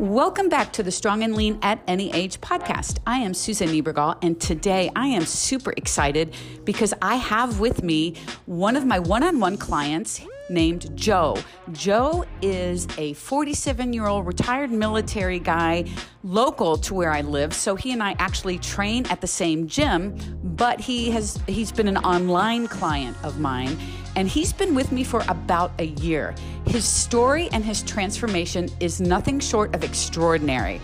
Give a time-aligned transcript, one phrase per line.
[0.00, 2.98] Welcome back to the Strong and Lean at Any Age podcast.
[3.06, 6.34] I am Susan Niebergall, and today I am super excited
[6.64, 10.20] because I have with me one of my one on one clients
[10.50, 11.36] named Joe.
[11.70, 15.84] Joe is a 47 year old retired military guy
[16.24, 17.54] local to where I live.
[17.54, 21.86] So he and I actually train at the same gym, but he has he's been
[21.86, 23.78] an online client of mine
[24.16, 26.34] and he's been with me for about a year.
[26.66, 30.80] His story and his transformation is nothing short of extraordinary.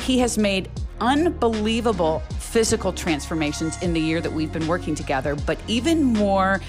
[0.00, 5.58] He has made unbelievable physical transformations in the year that we've been working together, but
[5.68, 6.60] even more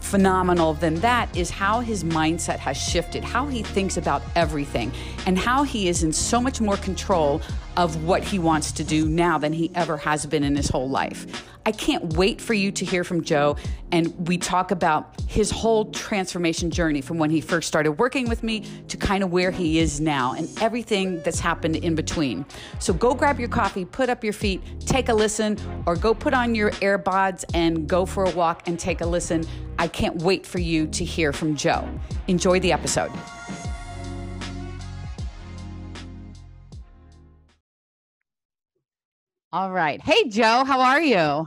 [0.00, 4.92] phenomenal than that is how his mindset has shifted, how he thinks about everything,
[5.26, 7.42] and how he is in so much more control
[7.76, 10.88] of what he wants to do now than he ever has been in his whole
[10.88, 11.26] life.
[11.66, 13.56] I can't wait for you to hear from Joe.
[13.90, 18.44] And we talk about his whole transformation journey from when he first started working with
[18.44, 22.46] me to kind of where he is now and everything that's happened in between.
[22.78, 26.34] So go grab your coffee, put up your feet, take a listen, or go put
[26.34, 29.44] on your AirPods and go for a walk and take a listen.
[29.78, 31.88] I can't wait for you to hear from Joe.
[32.28, 33.10] Enjoy the episode.
[39.52, 40.00] All right.
[40.00, 41.46] Hey Joe, how are you?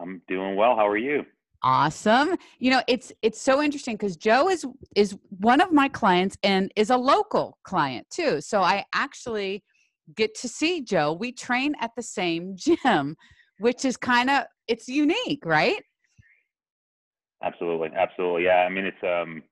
[0.00, 0.76] I'm doing well.
[0.76, 1.24] How are you?
[1.64, 2.36] Awesome.
[2.58, 6.72] You know, it's it's so interesting because Joe is is one of my clients and
[6.76, 8.40] is a local client too.
[8.40, 9.64] So I actually
[10.16, 11.12] get to see Joe.
[11.12, 13.16] We train at the same gym,
[13.58, 15.82] which is kind of it's unique, right?
[17.42, 18.44] Absolutely, absolutely.
[18.44, 19.42] Yeah, I mean it's um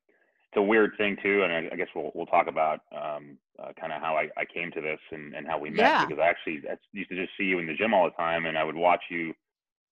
[0.53, 3.73] it's a weird thing too, and I, I guess we'll we'll talk about um uh,
[3.79, 6.07] kind of how I, I came to this and, and how we met Yeah.
[6.07, 8.47] because I actually I used to just see you in the gym all the time,
[8.47, 9.33] and I would watch you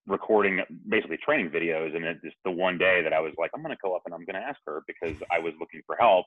[0.07, 3.61] recording basically training videos, and it just the one day that I was like, I'm
[3.61, 6.25] gonna go up and I'm gonna ask her because I was looking for help,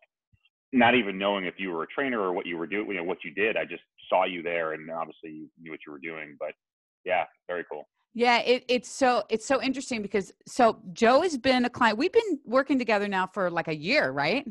[0.72, 3.04] not even knowing if you were a trainer or what you were doing, you know,
[3.04, 3.56] what you did.
[3.56, 6.36] I just saw you there, and obviously you knew what you were doing.
[6.38, 6.52] But
[7.04, 7.86] yeah, very cool.
[8.14, 11.96] Yeah, it, it's so it's so interesting because so Joe has been a client.
[11.96, 14.46] We've been working together now for like a year, right?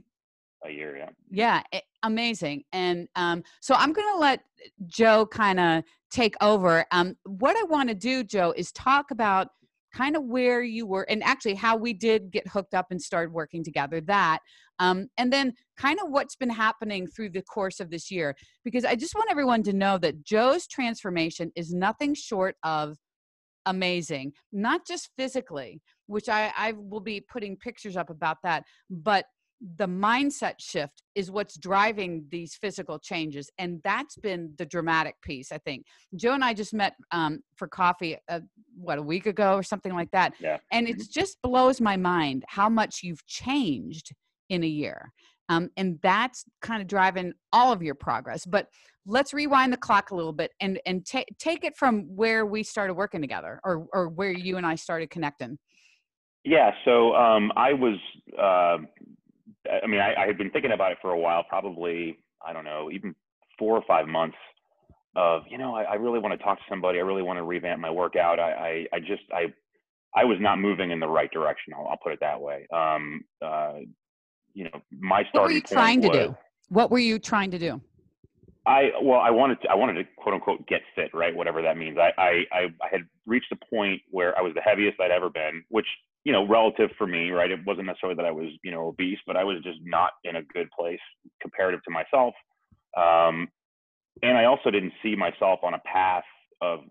[0.65, 1.09] A year, yeah.
[1.29, 2.63] Yeah, a- amazing.
[2.71, 4.41] And um, so I'm going to let
[4.87, 6.85] Joe kind of take over.
[6.91, 9.47] Um, what I want to do, Joe, is talk about
[9.93, 13.33] kind of where you were and actually how we did get hooked up and started
[13.33, 14.01] working together.
[14.01, 14.39] That,
[14.79, 18.35] um, and then kind of what's been happening through the course of this year.
[18.63, 22.97] Because I just want everyone to know that Joe's transformation is nothing short of
[23.65, 29.25] amazing, not just physically, which I, I will be putting pictures up about that, but
[29.77, 35.51] the mindset shift is what's driving these physical changes and that's been the dramatic piece
[35.51, 35.85] i think
[36.15, 38.39] joe and i just met um, for coffee uh,
[38.75, 40.57] what a week ago or something like that Yeah.
[40.71, 44.11] and it just blows my mind how much you've changed
[44.49, 45.11] in a year
[45.49, 48.67] um, and that's kind of driving all of your progress but
[49.05, 52.63] let's rewind the clock a little bit and and ta- take it from where we
[52.63, 55.57] started working together or or where you and i started connecting
[56.43, 57.97] Yeah, so um, I was,
[58.37, 58.77] uh,
[59.69, 62.63] I mean, I, I had been thinking about it for a while, probably, I don't
[62.65, 63.13] know, even
[63.59, 64.37] four or five months
[65.15, 66.97] of, you know, I, I really want to talk to somebody.
[66.97, 68.39] I really want to revamp my workout.
[68.39, 68.51] I,
[68.91, 69.53] I, I just, I,
[70.15, 71.73] I was not moving in the right direction.
[71.77, 72.65] I'll, I'll put it that way.
[72.73, 73.73] Um, uh,
[74.55, 76.35] you know, my what were starting you trying to was- do
[76.69, 77.81] what were you trying to do
[78.65, 81.35] I well, I wanted to, I wanted to quote unquote get fit, right?
[81.35, 81.97] Whatever that means.
[81.97, 85.63] I, I I had reached a point where I was the heaviest I'd ever been,
[85.69, 85.87] which
[86.23, 87.49] you know, relative for me, right?
[87.49, 90.35] It wasn't necessarily that I was you know obese, but I was just not in
[90.35, 90.99] a good place
[91.41, 92.35] comparative to myself.
[92.95, 93.47] Um,
[94.21, 96.23] and I also didn't see myself on a path
[96.61, 96.81] of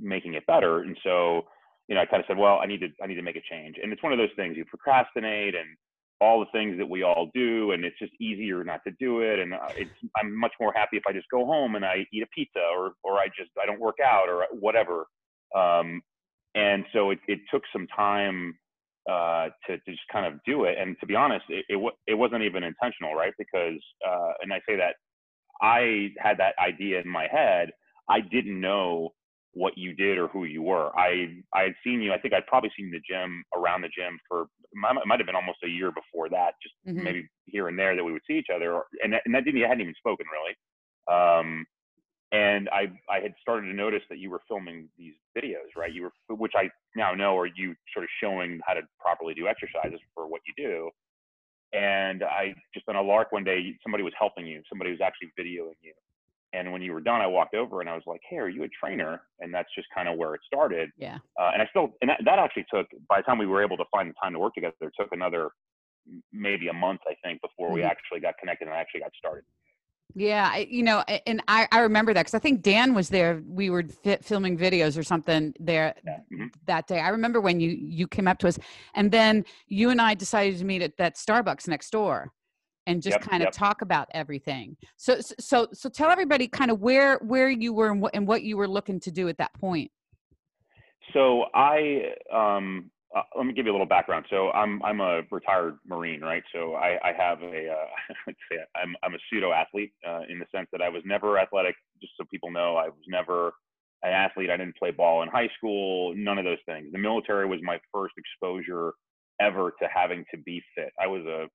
[0.00, 1.42] making it better, and so
[1.88, 3.42] you know, I kind of said, well, I need to I need to make a
[3.50, 3.76] change.
[3.82, 5.66] And it's one of those things you procrastinate and
[6.20, 9.38] all the things that we all do, and it's just easier not to do it.
[9.38, 12.22] And uh, it's I'm much more happy if I just go home and I eat
[12.22, 15.06] a pizza, or or I just I don't work out, or whatever.
[15.54, 16.02] Um,
[16.54, 18.58] and so it it took some time
[19.08, 20.76] uh, to, to just kind of do it.
[20.78, 23.32] And to be honest, it it, it wasn't even intentional, right?
[23.38, 24.94] Because uh, and I say that
[25.62, 27.70] I had that idea in my head.
[28.08, 29.10] I didn't know
[29.58, 30.86] what you did or who you were.
[30.98, 32.12] I I had seen you.
[32.12, 35.34] I think I'd probably seen the gym around the gym for might, might have been
[35.42, 37.04] almost a year before that, just Mhm.
[37.04, 38.82] maybe here and there that we would see each other.
[39.02, 40.54] And that, and that didn't I hadn't even spoken really.
[41.16, 41.66] Um,
[42.32, 45.92] and I I had started to notice that you were filming these videos, right?
[45.92, 49.48] You were, which I now know are you sort of showing how to properly do
[49.48, 50.90] exercises for what you do.
[51.72, 54.62] And I just on a lark one day, somebody was helping you.
[54.68, 55.94] Somebody was actually videoing you.
[56.54, 58.64] And when you were done, I walked over and I was like, "Hey, are you
[58.64, 60.90] a trainer?" And that's just kind of where it started.
[60.96, 62.86] yeah Uh, and I still, and that, that actually took.
[63.08, 65.12] By the time we were able to find the time to work together, it took
[65.12, 65.50] another
[66.32, 67.90] maybe a month, I think, before we Mhm.
[67.90, 69.44] actually got connected and I actually got started.
[70.14, 73.42] Yeah, I, you know, and I, I remember that because I think Dan was there.
[73.46, 73.84] We were
[74.22, 76.16] filming videos or something there yeah.
[76.32, 76.46] mm-hmm.
[76.66, 77.00] that day.
[77.00, 78.58] I remember when you you came up to us,
[78.94, 82.32] and then you and I decided to meet at that Starbucks next door,
[82.88, 83.52] and just yep, kind of yep.
[83.52, 84.76] talk about everything.
[84.96, 88.42] So so so tell everybody kind of where where you were and what, and what
[88.42, 89.90] you were looking to do at that point.
[91.12, 94.26] So I um uh, let me give you a little background.
[94.30, 96.42] So I'm I'm a retired Marine, right?
[96.52, 97.86] So I, I have a uh,
[98.26, 101.38] let's say I'm I'm a pseudo athlete uh, in the sense that I was never
[101.38, 101.76] athletic.
[102.00, 103.52] Just so people know, I was never
[104.02, 104.50] an athlete.
[104.50, 106.14] I didn't play ball in high school.
[106.16, 106.88] None of those things.
[106.92, 108.94] The military was my first exposure
[109.40, 110.92] ever to having to be fit.
[111.00, 111.46] I was a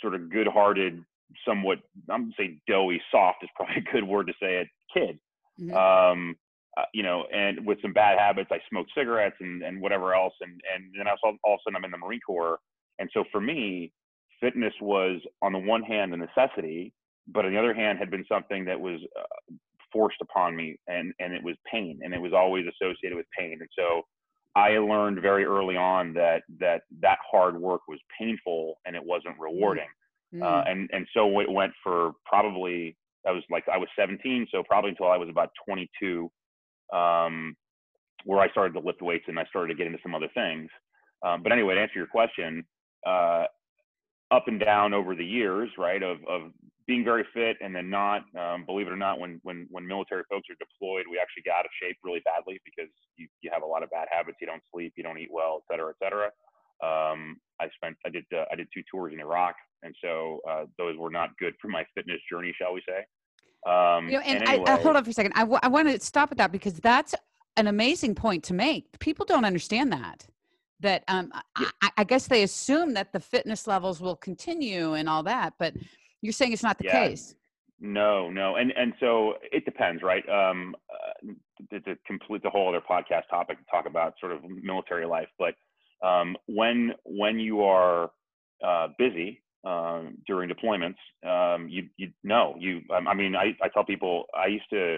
[0.00, 1.04] sort of good-hearted,
[1.46, 1.78] somewhat
[2.10, 4.68] I'm gonna say doughy, soft is probably a good word to say it.
[4.92, 5.18] Kid.
[5.60, 5.74] Mm-hmm.
[5.74, 6.36] Um,
[6.76, 10.34] uh, you know, and with some bad habits, I smoked cigarettes and, and whatever else.
[10.42, 12.58] And, and then I saw all of a sudden I'm in the Marine Corps.
[12.98, 13.92] And so for me,
[14.40, 16.92] fitness was on the one hand a necessity,
[17.28, 19.54] but on the other hand had been something that was uh,
[19.90, 23.56] forced upon me and, and it was pain and it was always associated with pain.
[23.60, 24.02] And so
[24.56, 29.38] I learned very early on that, that that hard work was painful and it wasn't
[29.38, 29.88] rewarding.
[30.34, 30.42] Mm.
[30.42, 32.96] Uh, and, and so it went for probably,
[33.28, 34.48] I was like, I was 17.
[34.50, 36.30] So probably until I was about 22
[36.90, 37.54] um,
[38.24, 40.70] where I started to lift weights and I started to get into some other things.
[41.24, 42.64] Um, but anyway, to answer your question,
[43.06, 43.44] uh,
[44.30, 46.50] up and down over the years, right, of, of
[46.86, 48.22] being very fit and then not.
[48.38, 51.54] Um, believe it or not, when when when military folks are deployed, we actually get
[51.54, 54.38] out of shape really badly because you you have a lot of bad habits.
[54.40, 56.26] You don't sleep, you don't eat well, et cetera, et cetera.
[56.82, 60.64] Um, I spent I did uh, I did two tours in Iraq, and so uh,
[60.78, 63.04] those were not good for my fitness journey, shall we say.
[63.70, 65.32] Um, you know, and, and anyway, I, I, hold on for a second.
[65.34, 67.16] I, w- I want to stop at that because that's
[67.56, 68.98] an amazing point to make.
[69.00, 70.26] People don't understand that.
[70.80, 71.68] That um, yeah.
[71.82, 75.72] I, I, guess they assume that the fitness levels will continue and all that, but
[76.26, 77.08] you're saying it's not the yeah.
[77.08, 77.34] case.
[77.78, 80.26] No, no, and and so it depends, right?
[80.28, 85.06] Um, uh, to, complete the whole other podcast topic to talk about sort of military
[85.06, 85.54] life, but
[86.06, 88.10] um, when when you are
[88.64, 90.96] uh, busy um, during deployments,
[91.26, 92.80] um, you you know you.
[92.90, 94.96] I mean, I, I tell people I used to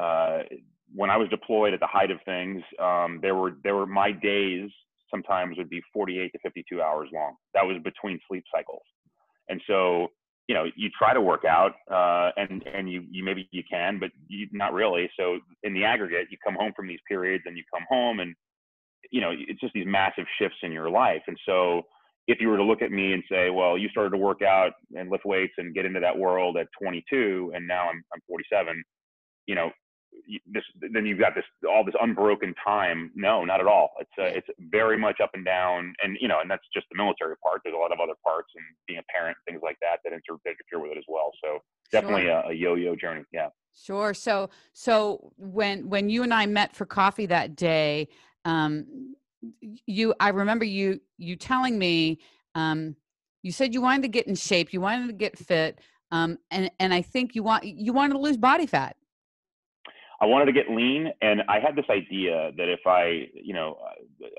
[0.00, 0.42] uh,
[0.92, 2.62] when I was deployed at the height of things.
[2.82, 4.70] Um, there were there were my days
[5.08, 7.34] sometimes would be 48 to 52 hours long.
[7.54, 8.82] That was between sleep cycles,
[9.48, 10.08] and so
[10.48, 13.98] you know you try to work out uh, and and you you maybe you can,
[13.98, 15.10] but you, not really.
[15.18, 18.34] So in the aggregate, you come home from these periods and you come home and
[19.10, 21.82] you know it's just these massive shifts in your life, and so
[22.28, 24.72] if you were to look at me and say, well, you started to work out
[24.94, 28.84] and lift weights and get into that world at 22, and now I'm, I'm 47,
[29.46, 29.70] you know,
[30.46, 33.10] this, then you've got this, all this unbroken time.
[33.14, 33.90] No, not at all.
[34.00, 35.94] It's, uh, it's very much up and down.
[36.02, 37.60] And, you know, and that's just the military part.
[37.64, 40.40] There's a lot of other parts and being a parent, things like that, that inter-
[40.46, 41.30] interfere with it as well.
[41.42, 41.58] So
[41.92, 42.42] definitely sure.
[42.46, 43.24] a, a yo-yo journey.
[43.32, 43.48] Yeah.
[43.74, 44.12] Sure.
[44.14, 48.08] So, so when, when you and I met for coffee that day,
[48.44, 49.14] um,
[49.86, 52.18] you i remember you you telling me
[52.54, 52.96] um
[53.42, 55.80] you said you wanted to get in shape you wanted to get fit
[56.10, 58.96] um and and i think you want you wanted to lose body fat
[60.20, 63.76] i wanted to get lean and i had this idea that if i you know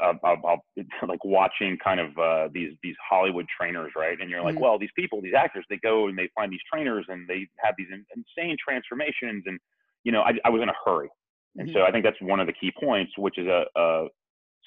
[0.02, 0.66] uh, I'll, I'll,
[1.08, 4.64] like watching kind of uh, these these hollywood trainers right and you're like mm-hmm.
[4.64, 7.76] well these people these actors they go and they find these trainers and they have
[7.78, 9.60] these insane transformations and
[10.04, 11.10] you know i, I was in a hurry
[11.58, 11.78] and mm-hmm.
[11.78, 14.08] so I think that's one of the key points, which is a, a,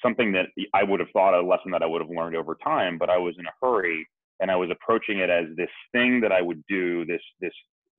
[0.01, 2.97] something that I would have thought a lesson that I would have learned over time,
[2.97, 4.07] but I was in a hurry
[4.39, 7.53] and I was approaching it as this thing that I would do, this this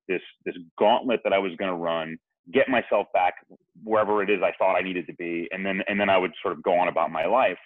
[0.09, 2.19] this this gauntlet that I was going to run,
[2.53, 3.35] get myself back
[3.83, 6.33] wherever it is I thought I needed to be, and then and then I would
[6.43, 7.59] sort of go on about my life.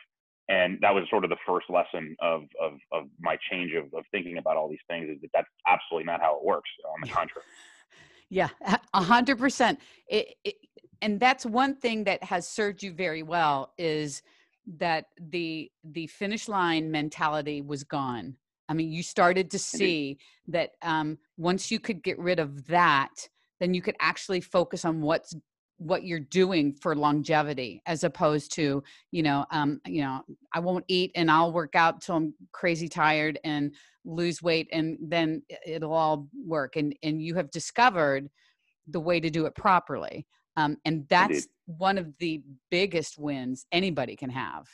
[0.50, 4.04] And that was sort of the first lesson of of of my change of of
[4.10, 6.70] thinking about all these things is that that's absolutely not how it works.
[6.94, 7.44] On the contrary.
[8.30, 8.48] Yeah,
[8.94, 9.80] a hundred percent.
[10.08, 10.34] It,
[11.02, 14.22] and that's one thing that has served you very well is
[14.76, 18.36] that the the finish line mentality was gone
[18.68, 23.28] i mean you started to see that um, once you could get rid of that
[23.60, 25.34] then you could actually focus on what's
[25.78, 30.20] what you're doing for longevity as opposed to you know um you know
[30.52, 33.72] i won't eat and i'll work out till i'm crazy tired and
[34.04, 38.28] lose weight and then it'll all work and and you have discovered
[38.88, 40.26] the way to do it properly
[40.58, 41.48] um, and that's Indeed.
[41.66, 44.66] one of the biggest wins anybody can have.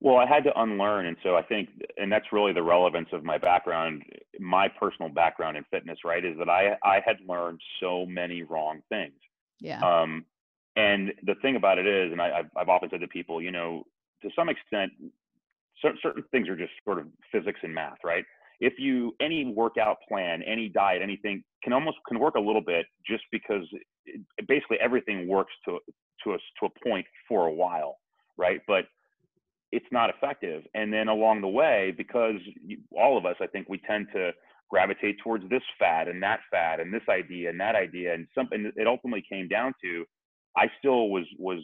[0.00, 1.06] Well, I had to unlearn.
[1.06, 4.02] And so I think, and that's really the relevance of my background,
[4.38, 6.24] my personal background in fitness, right?
[6.24, 9.14] Is that I, I had learned so many wrong things.
[9.60, 9.80] Yeah.
[9.80, 10.24] Um,
[10.76, 13.50] and the thing about it is, and I, have I've often said to people, you
[13.50, 13.84] know,
[14.22, 14.92] to some extent,
[15.82, 18.24] certain, certain things are just sort of physics and math, right?
[18.60, 22.86] if you any workout plan, any diet, anything can almost can work a little bit
[23.06, 23.62] just because
[24.04, 25.78] it, basically everything works to
[26.24, 27.96] to us to a point for a while,
[28.36, 28.60] right?
[28.66, 28.84] But
[29.72, 30.64] it's not effective.
[30.74, 32.36] And then along the way, because
[32.96, 34.32] all of us, I think we tend to
[34.70, 38.70] gravitate towards this fad and that fad and this idea and that idea and something
[38.76, 40.04] it ultimately came down to
[40.56, 41.58] i still was was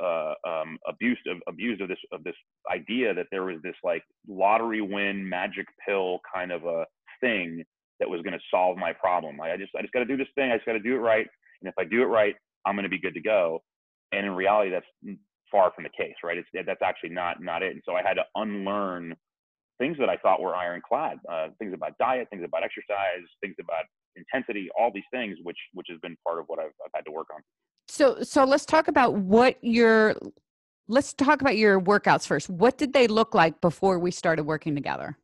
[0.00, 2.34] uh, um, abused of abused of this of this
[2.72, 6.84] idea that there was this like lottery win magic pill kind of a
[7.20, 7.64] thing
[7.98, 9.40] that was going to solve my problem.
[9.40, 10.52] I just i just got to do this thing.
[10.52, 11.26] I just got to do it right.
[11.60, 12.34] And if i do it right
[12.66, 13.62] i'm going to be good to go.
[14.12, 15.16] And in reality that's
[15.50, 18.14] far from the case right it's that's actually not not it and so i had
[18.14, 19.14] to unlearn
[19.78, 23.84] things that I thought were ironclad, uh, things about diet, things about exercise, things about
[24.16, 27.12] intensity, all these things, which which has been part of what I've, I've had to
[27.12, 27.40] work on.
[27.86, 30.16] So so let's talk about what your
[30.88, 32.50] let's talk about your workouts first.
[32.50, 35.16] What did they look like before we started working together?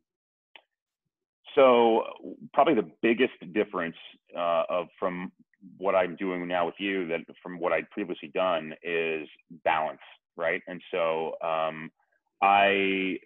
[1.55, 2.05] So
[2.53, 3.97] probably the biggest difference
[4.37, 5.31] uh, of from
[5.79, 9.29] what I'm doing now with you that from what I'd previously done is
[9.65, 10.01] balance,
[10.37, 10.63] right?
[10.67, 11.91] And so um,
[12.43, 13.19] I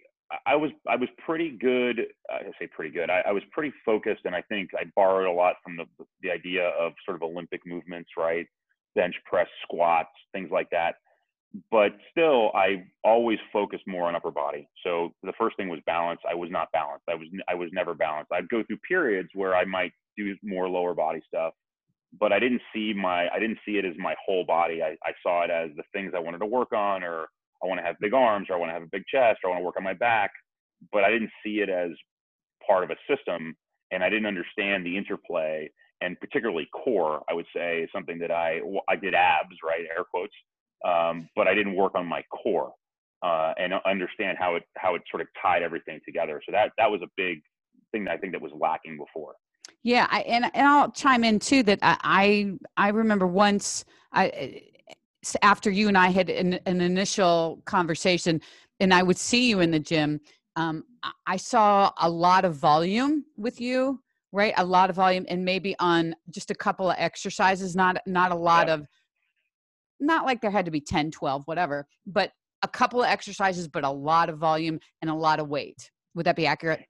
[0.45, 2.01] I was I was pretty good.
[2.29, 3.09] I say pretty good.
[3.09, 5.85] I, I, was pretty focused, and I think I borrowed a lot from the
[6.21, 8.45] the idea of sort of Olympic movements, right?
[8.95, 10.95] Bench press, squats, things like that.
[11.71, 14.69] But still, I always focused more on upper body.
[14.83, 16.19] So the first thing was balance.
[16.29, 17.05] I was not balanced.
[17.09, 18.31] I was I was never balanced.
[18.31, 21.53] I'd go through periods where I might do more lower body stuff,
[22.17, 24.81] but I didn't see my I didn't see it as my whole body.
[24.81, 27.27] I, I saw it as the things I wanted to work on or
[27.63, 29.49] I want to have big arms or I want to have a big chest or
[29.49, 30.31] I want to work on my back.
[30.91, 31.91] But I didn't see it as
[32.65, 33.55] part of a system
[33.91, 35.69] and I didn't understand the interplay
[36.01, 39.81] and particularly core, I would say is something that I, I did abs, right?
[39.95, 40.33] Air quotes.
[40.85, 42.71] Um, but I didn't work on my core
[43.21, 46.41] uh, and understand how it, how it sort of tied everything together.
[46.45, 47.41] So that, that was a big
[47.91, 49.33] thing that I think that was lacking before.
[49.83, 54.61] Yeah, I, and and I'll chime in too that I I remember once I
[55.41, 58.41] after you and I had an, an initial conversation,
[58.79, 60.19] and I would see you in the gym,
[60.55, 60.83] um,
[61.25, 64.53] I saw a lot of volume with you, right?
[64.57, 68.35] A lot of volume, and maybe on just a couple of exercises, not not a
[68.35, 68.75] lot yeah.
[68.75, 68.87] of,
[69.99, 72.31] not like there had to be 10, 12, whatever, but
[72.63, 75.89] a couple of exercises, but a lot of volume and a lot of weight.
[76.15, 76.83] Would that be accurate?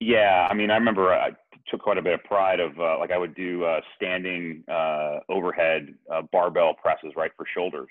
[0.00, 1.30] Yeah, I mean, I remember I
[1.68, 5.18] took quite a bit of pride of uh, like I would do uh, standing uh,
[5.28, 7.88] overhead uh, barbell presses right for shoulders,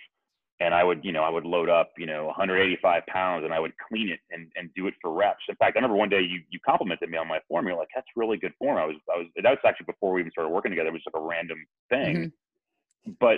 [0.60, 3.60] and I would you know I would load up you know 185 pounds and I
[3.60, 5.44] would clean it and, and do it for reps.
[5.50, 7.68] In fact, I remember one day you you complimented me on my form.
[7.68, 8.78] You're like, that's really good form.
[8.78, 10.90] I was I was that was actually before we even started working together.
[10.90, 13.12] It was like a random thing, mm-hmm.
[13.20, 13.38] but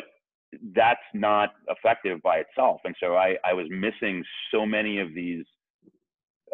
[0.75, 2.82] that's not effective by itself.
[2.86, 5.46] And so I I was missing so many of these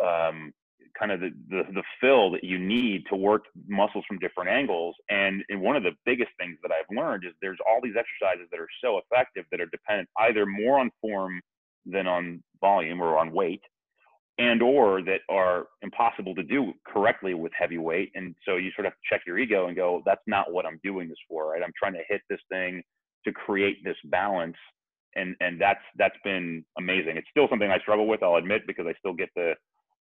[0.02, 0.54] um,
[0.98, 4.96] kind of the, the, the fill that you need to work muscles from different angles.
[5.10, 8.48] And, and one of the biggest things that I've learned is there's all these exercises
[8.52, 11.42] that are so effective that are dependent either more on form
[11.86, 13.62] than on volume or on weight
[14.40, 18.12] and or that are impossible to do correctly with heavy weight.
[18.16, 21.08] And so you sort of check your ego and go that's not what i'm doing
[21.08, 21.62] this for right?
[21.64, 22.82] I'm trying to hit this thing
[23.26, 24.56] to create this balance
[25.16, 27.18] and and that's that's been amazing.
[27.18, 29.54] It's still something i struggle with i'll admit because i still get the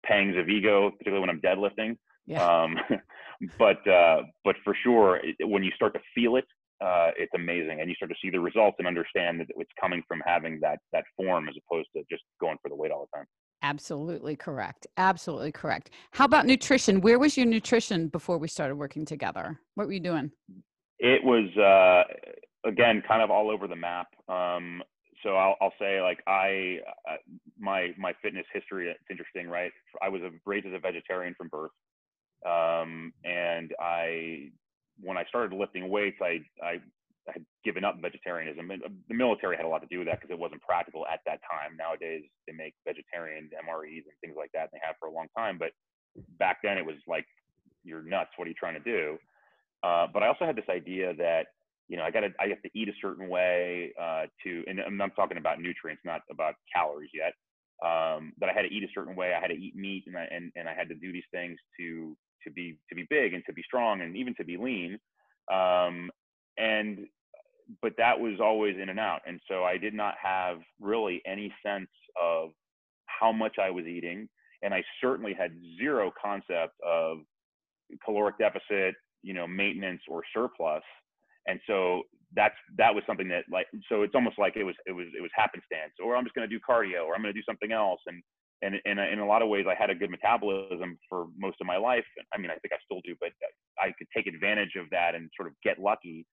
[0.04, 1.96] pangs of ego, particularly when I'm deadlifting.
[2.26, 2.44] Yeah.
[2.44, 2.76] Um,
[3.58, 6.44] but uh, but for sure, it, when you start to feel it,
[6.82, 10.02] uh, it's amazing, and you start to see the results and understand that it's coming
[10.08, 13.18] from having that that form as opposed to just going for the weight all the
[13.18, 13.26] time.
[13.62, 14.86] Absolutely correct.
[14.96, 15.90] Absolutely correct.
[16.10, 17.00] How about nutrition?
[17.00, 19.60] Where was your nutrition before we started working together?
[19.76, 20.32] What were you doing?
[20.98, 24.08] It was uh, again kind of all over the map.
[24.28, 24.82] Um,
[25.22, 27.16] so I'll, I'll say like I uh,
[27.58, 29.72] my my fitness history it's interesting right?
[30.02, 31.70] I was raised as a vegetarian from birth
[32.46, 34.50] um, and I
[35.00, 36.78] when I started lifting weights I I
[37.28, 40.20] had given up vegetarianism and uh, the military had a lot to do with that
[40.20, 41.76] because it wasn't practical at that time.
[41.78, 45.26] Nowadays they make vegetarian MREs and things like that and they have for a long
[45.36, 45.70] time but
[46.38, 47.26] back then it was like
[47.84, 49.18] you're nuts what are you trying to do?
[49.82, 51.46] Uh, but I also had this idea that
[51.92, 54.80] you know, I got to, I have to eat a certain way uh, to, and
[54.80, 57.34] I'm talking about nutrients, not about calories yet.
[57.86, 59.34] Um, but I had to eat a certain way.
[59.34, 61.58] I had to eat meat, and I, and, and I had to do these things
[61.78, 64.98] to to be to be big and to be strong and even to be lean.
[65.52, 66.10] Um,
[66.56, 67.06] and
[67.82, 71.52] but that was always in and out, and so I did not have really any
[71.64, 72.50] sense of
[73.06, 74.28] how much I was eating,
[74.62, 77.18] and I certainly had zero concept of
[78.02, 80.82] caloric deficit, you know, maintenance or surplus
[81.46, 82.02] and so
[82.34, 85.20] that's that was something that like so it's almost like it was it was it
[85.20, 87.72] was happenstance or i'm just going to do cardio or i'm going to do something
[87.72, 88.22] else and
[88.62, 91.56] and in a, in a lot of ways, I had a good metabolism for most
[91.60, 92.04] of my life.
[92.32, 93.30] I mean, I think I still do, but
[93.78, 96.24] I could take advantage of that and sort of get lucky.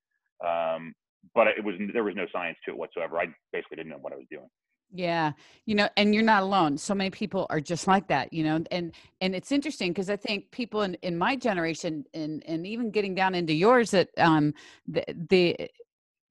[0.46, 0.94] Um,
[1.34, 3.18] but it was there was no science to it whatsoever.
[3.20, 4.48] I basically didn't know what I was doing.
[4.91, 5.34] Yeah.
[5.65, 6.77] You know, and you're not alone.
[6.77, 8.63] So many people are just like that, you know.
[8.72, 12.89] And and it's interesting because I think people in, in my generation and and even
[12.89, 14.53] getting down into yours that um
[14.88, 15.69] the, the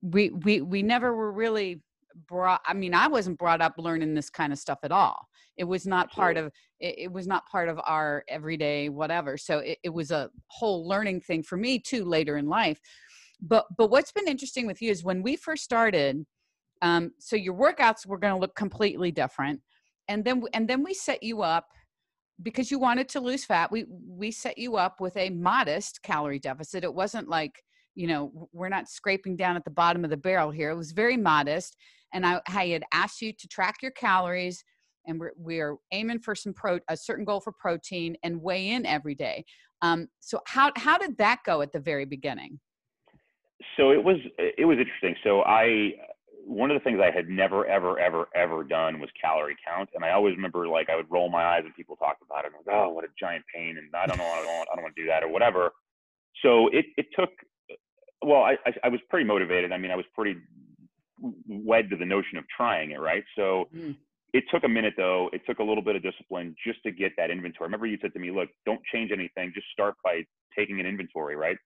[0.03, 1.83] we we we never were really
[2.27, 5.65] brought i mean i wasn't brought up learning this kind of stuff at all it
[5.65, 6.47] was not part of
[6.81, 10.87] it, it, was not part of our everyday whatever so it, it was a whole
[10.87, 12.81] learning thing for me too later in life
[13.41, 16.25] but but what's been interesting with you is when we first started
[16.83, 19.61] um, so your workouts were going to look completely different.
[20.09, 21.67] And then and then we set you up
[22.43, 26.39] because you wanted to lose fat we we set you up with a modest calorie
[26.39, 26.85] deficit.
[26.85, 27.63] It wasn't like
[27.95, 30.71] you know we're not scraping down at the bottom of the barrel here.
[30.71, 31.77] It was very modest.
[32.15, 34.65] And i, I had asked you to track your calories
[35.07, 38.87] and we're, we're aiming for some pro a certain goal for protein and weigh in
[38.87, 39.45] every day.
[39.83, 42.61] Um, so how how did that go at the very beginning?
[43.77, 45.17] So it was it was interesting.
[45.25, 45.93] So i
[46.49, 49.91] one of the things I had never, ever, ever, ever done was calorie count.
[49.95, 52.53] And I always remember like I would roll my eyes when people talked about it.
[52.53, 53.77] And was, oh, what a giant pain.
[53.77, 55.73] And I don't know, I don't, want, I don't want to do that or whatever.
[56.43, 57.29] So it, it took,
[58.25, 59.73] well, I, I, I was pretty motivated.
[59.73, 60.37] I mean, I was pretty
[61.47, 63.25] wed to the notion of trying it, right?
[63.37, 63.95] So mm.
[64.33, 65.29] it took a minute though.
[65.35, 67.67] It took a little bit of discipline just to get that inventory.
[67.67, 69.53] Remember you said to me, look, don't change anything.
[69.55, 70.23] Just start by
[70.57, 71.59] taking an inventory, right?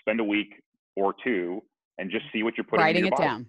[0.00, 0.54] Spend a week
[0.96, 1.62] or two
[1.98, 3.22] and just see what you're putting writing in it body.
[3.22, 3.46] down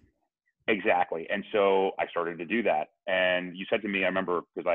[0.68, 1.28] Exactly.
[1.30, 2.88] And so I started to do that.
[3.08, 4.68] And you said to me, I remember because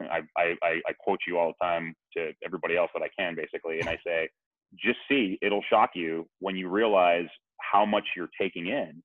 [0.00, 3.34] I, I, I, I quote you all the time to everybody else that I can
[3.34, 3.80] basically.
[3.80, 4.28] And I say,
[4.78, 7.26] just see, it'll shock you when you realize
[7.60, 9.02] how much you're taking in.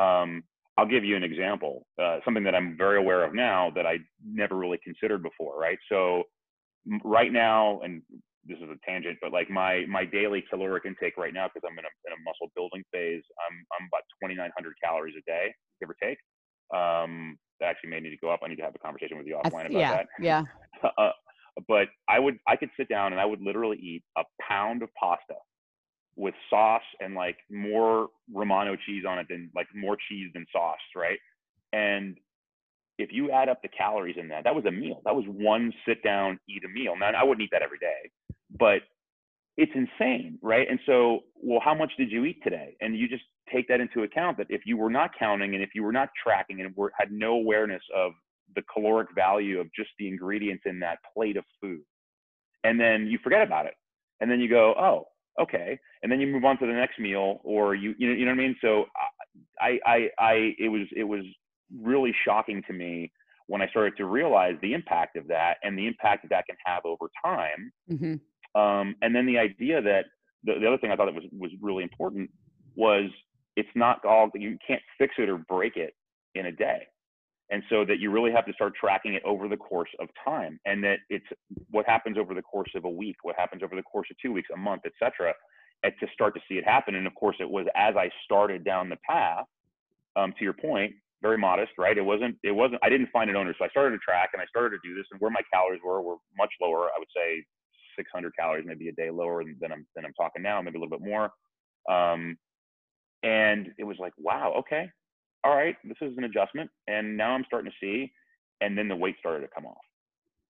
[0.00, 0.42] Um,
[0.76, 3.98] I'll give you an example, uh, something that I'm very aware of now that I
[4.24, 5.78] never really considered before, right?
[5.90, 6.24] So
[7.04, 8.02] right now, and
[8.46, 11.78] this is a tangent, but like my my daily caloric intake right now, because I'm
[11.78, 15.90] in a, in a muscle building phase, I'm I'm about 2,900 calories a day, give
[15.90, 16.18] or take.
[16.74, 18.40] Um, that actually may need to go up.
[18.44, 20.06] I need to have a conversation with you offline about yeah, that.
[20.20, 20.42] Yeah.
[20.98, 21.10] uh,
[21.68, 24.90] but I would I could sit down and I would literally eat a pound of
[24.94, 25.34] pasta
[26.16, 30.78] with sauce and like more Romano cheese on it than like more cheese than sauce,
[30.94, 31.18] right?
[31.72, 32.16] And
[32.98, 35.02] if you add up the calories in that, that was a meal.
[35.04, 36.94] That was one sit down, eat a meal.
[36.98, 38.10] Now I wouldn't eat that every day,
[38.58, 38.80] but
[39.56, 40.66] it's insane, right?
[40.68, 42.76] And so, well, how much did you eat today?
[42.80, 45.70] And you just take that into account that if you were not counting and if
[45.74, 48.12] you were not tracking and were, had no awareness of
[48.54, 51.82] the caloric value of just the ingredients in that plate of food,
[52.64, 53.74] and then you forget about it,
[54.20, 55.06] and then you go, oh,
[55.40, 58.24] okay, and then you move on to the next meal, or you, you know, you
[58.24, 58.56] know what I mean?
[58.60, 58.86] So,
[59.60, 61.22] I, I, I, it was, it was
[61.82, 63.12] really shocking to me
[63.46, 66.56] when I started to realize the impact of that and the impact that that can
[66.64, 67.72] have over time.
[67.90, 68.60] Mm-hmm.
[68.60, 70.06] Um, and then the idea that
[70.44, 72.30] the, the other thing I thought that was was really important
[72.74, 73.10] was
[73.56, 75.94] it's not all that you can't fix it or break it
[76.34, 76.86] in a day.
[77.50, 80.58] And so that you really have to start tracking it over the course of time
[80.66, 81.26] and that it's
[81.70, 84.32] what happens over the course of a week what happens over the course of two
[84.32, 85.32] weeks a month etc
[85.84, 86.96] and to start to see it happen.
[86.96, 89.44] And of course it was as i started down the path
[90.16, 90.92] um, to your point
[91.22, 91.96] very modest right?
[91.96, 94.42] It wasn't it wasn't i didn't find an owner so i started to track and
[94.42, 96.86] i started to do this and where my calories were were much lower.
[96.86, 97.44] I would say
[97.96, 100.98] 600 calories maybe a day lower than i'm than i'm talking now maybe a little
[100.98, 101.30] bit more.
[101.88, 102.36] Um,
[103.22, 104.88] and it was like wow okay
[105.44, 108.10] all right this is an adjustment and now i'm starting to see
[108.60, 109.76] and then the weight started to come off.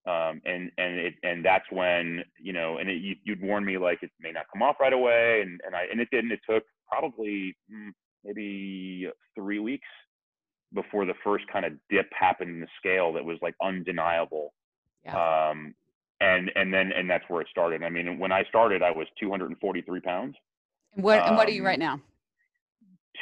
[0.07, 3.77] Um, and and it and that's when you know and it, you, would warn me
[3.77, 6.39] like it may not come off right away and and i and it didn't it
[6.49, 7.89] took probably mm,
[8.23, 9.87] maybe three weeks
[10.73, 14.53] before the first kind of dip happened in the scale that was like undeniable
[15.03, 15.49] yeah.
[15.49, 15.75] um
[16.21, 17.83] and and then and that's where it started.
[17.83, 20.35] I mean when i started i was 243 pounds
[20.93, 22.01] what um, and what are you right um, now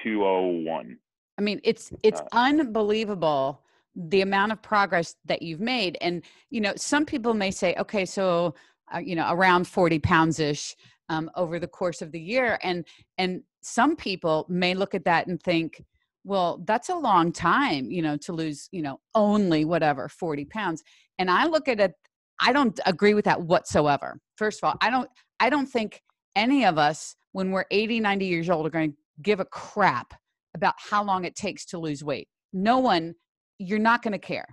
[0.03, 0.97] 201.
[1.37, 3.61] I mean, it's it's uh, unbelievable
[3.95, 5.97] the amount of progress that you've made.
[6.01, 8.55] And you know, some people may say, okay, so
[8.93, 10.75] uh, you know, around 40 pounds ish
[11.09, 12.85] um, over the course of the year, and
[13.17, 15.83] and some people may look at that and think,
[16.23, 20.83] well, that's a long time, you know, to lose, you know, only whatever 40 pounds.
[21.17, 21.93] And I look at it,
[22.39, 24.19] I don't agree with that whatsoever.
[24.35, 26.01] First of all, I don't I don't think
[26.35, 30.13] any of us when we're 80 90 years old are going give a crap
[30.53, 32.27] about how long it takes to lose weight.
[32.53, 33.15] No one,
[33.59, 34.47] you're not going to care.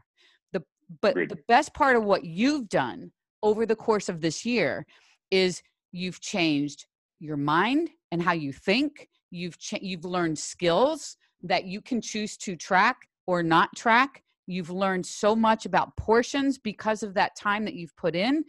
[0.53, 0.62] The
[1.01, 4.87] but the best part of what you've done over the course of this year
[5.31, 6.87] is you've changed
[7.20, 9.09] your mind and how you think.
[9.31, 12.96] You've cha- you've learned skills that you can choose to track
[13.27, 17.96] or not track You've learned so much about portions because of that time that you've
[17.96, 18.44] put in.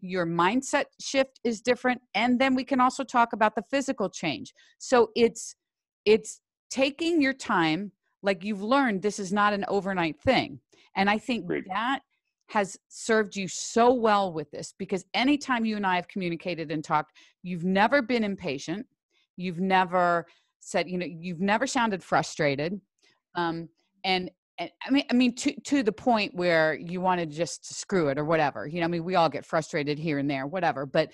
[0.00, 2.00] Your mindset shift is different.
[2.14, 4.52] And then we can also talk about the physical change.
[4.78, 5.56] So it's
[6.04, 10.60] it's taking your time, like you've learned this is not an overnight thing.
[10.96, 11.64] And I think Great.
[11.68, 12.00] that
[12.48, 16.84] has served you so well with this because anytime you and I have communicated and
[16.84, 18.86] talked, you've never been impatient.
[19.36, 20.26] You've never
[20.60, 22.80] said, you know, you've never sounded frustrated.
[23.34, 23.68] Um,
[24.04, 27.78] and, and I mean, I mean, to, to the point where you want to just
[27.78, 30.46] screw it or whatever, you know, I mean, we all get frustrated here and there,
[30.46, 31.10] whatever, but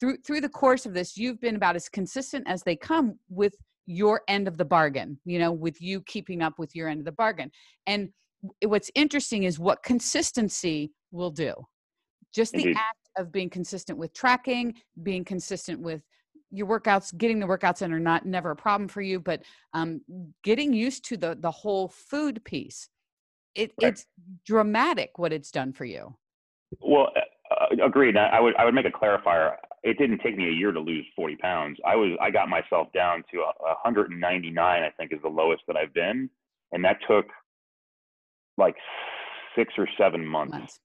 [0.00, 3.54] through, through the course of this, you've been about as consistent as they come with
[3.86, 7.04] your end of the bargain, you know, with you keeping up with your end of
[7.04, 7.50] the bargain.
[7.86, 8.10] And
[8.64, 11.54] what's interesting is what consistency will do.
[12.34, 12.76] Just the Indeed.
[12.76, 16.02] act of being consistent with tracking, being consistent with
[16.54, 20.00] your workouts, getting the workouts in are not never a problem for you, but um,
[20.42, 22.88] getting used to the the whole food piece.
[23.54, 23.92] It, Right.
[23.92, 24.06] It's
[24.44, 26.16] dramatic what it's done for you.
[26.80, 27.12] Well,
[27.50, 28.16] uh, agreed.
[28.16, 29.56] I I would I would make a clarifier.
[29.82, 31.78] It didn't take me a year to lose 40 pounds.
[31.86, 34.82] I was I got myself down to 199.
[34.82, 36.30] I think is the lowest that I've been,
[36.72, 37.26] and that took
[38.56, 38.76] like
[39.56, 40.52] six or seven months.
[40.52, 40.80] Months.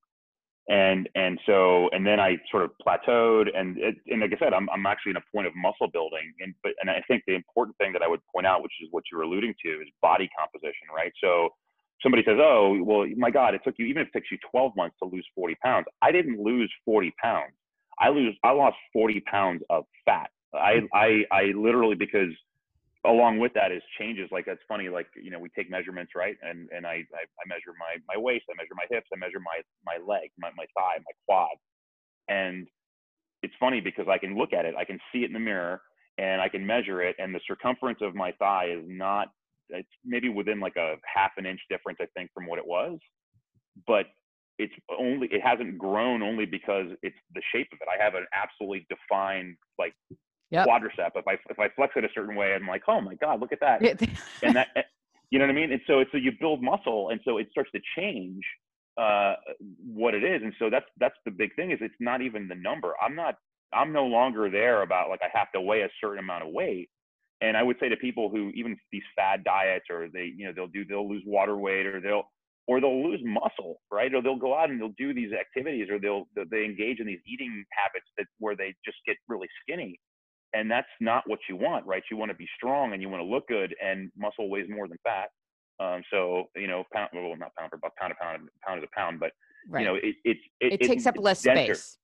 [0.70, 4.54] And and so and then I sort of plateaued, and it, and like I said,
[4.54, 7.34] I'm I'm actually in a point of muscle building, and but and I think the
[7.34, 10.30] important thing that I would point out, which is what you're alluding to, is body
[10.38, 11.12] composition, right?
[11.24, 11.50] So
[12.04, 14.76] somebody says, "Oh, well, my God, it took you even if it takes you 12
[14.76, 17.54] months to lose 40 pounds." I didn't lose 40 pounds.
[18.00, 20.30] I lose I lost 40 pounds of fat.
[20.54, 20.86] I mm-hmm.
[20.94, 22.30] I I literally because
[23.06, 26.36] along with that is changes like that's funny like you know we take measurements right?
[26.42, 29.40] And and I, I I measure my my waist I measure my hips I measure
[29.40, 31.56] my my leg my my thigh my quad.
[32.28, 32.68] And
[33.44, 35.82] it's funny because I can look at it I can see it in the mirror
[36.18, 39.30] and I can measure it and the circumference of my thigh is not
[39.70, 43.00] it's maybe within like a half an inch difference I think from what it was.
[43.88, 44.08] But
[44.58, 47.88] it's only it hasn't grown only because it's the shape of it.
[47.90, 49.94] I have an absolutely defined like
[50.52, 50.68] Yep.
[50.68, 53.40] quadricep if I if I flex it a certain way I'm like oh my god
[53.40, 53.82] look at that
[54.44, 54.82] and that eh,
[55.30, 55.72] you know what I mean?
[55.72, 58.44] And so it's so you build muscle, and so it starts to change
[58.98, 59.36] uh,
[59.86, 60.42] what it is.
[60.44, 62.94] And so that's that's the big thing is it's not even the number.
[63.02, 63.36] I'm not
[63.72, 66.90] I'm no longer there about like I have to weigh a certain amount of weight.
[67.42, 70.54] And I would say to people who even these fad diets or they you know
[70.56, 72.24] they'll do they'll lose water weight or they'll
[72.68, 76.00] or they'll lose muscle right or they'll go out and they'll do these activities or
[76.00, 80.00] they'll they engage in these eating habits that where they just get really skinny
[80.54, 82.04] and that's not what you want, right?
[82.10, 84.88] You want to be strong and you want to look good, and muscle weighs more
[84.88, 85.30] than fat.
[85.80, 88.96] Um, so you know, pound, well, not pound for pound a pound, pound is a
[89.00, 89.32] pound, but
[89.70, 89.82] right.
[89.82, 91.76] you know, it, it, it it's- takes up less denser.
[91.76, 91.98] space.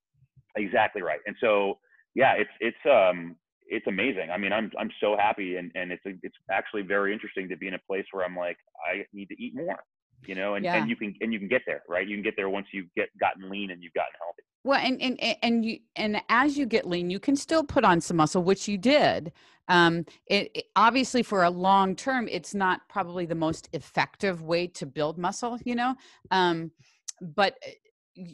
[0.56, 1.20] Exactly right.
[1.26, 1.78] And so
[2.14, 3.36] yeah, it's it's um
[3.68, 4.30] it's amazing.
[4.32, 7.68] I mean, I'm I'm so happy, and and it's it's actually very interesting to be
[7.68, 8.56] in a place where I'm like,
[8.90, 9.80] I need to eat more,
[10.26, 10.76] you know, and Yeah.
[10.76, 12.06] and you can and you can get there, right?
[12.08, 14.42] You can get there once you've get gotten lean and you've gotten healthy.
[14.66, 18.00] Well, and and and- you and as you get lean, you can still put on
[18.00, 19.32] some muscle, which you did.
[19.68, 24.66] Um, it, it- obviously for a long term, it's not probably the most effective way
[24.68, 25.94] to build muscle, you know.
[26.32, 26.72] Um,
[27.20, 28.24] but uh,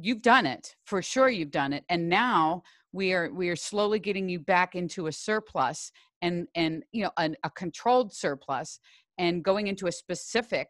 [0.00, 1.28] you've done it for sure.
[1.28, 5.12] You've done it, and now we are we are slowly getting you back into a
[5.12, 5.90] surplus
[6.22, 8.78] and and you know an, a controlled surplus
[9.18, 10.68] and going into a specific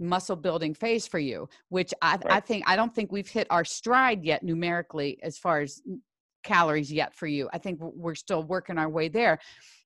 [0.00, 3.64] muscle building phase for you which I, I think i don't think we've hit our
[3.64, 5.82] stride yet numerically as far as
[6.42, 7.48] calories yet for you.
[7.52, 9.38] I think we're still working our way there.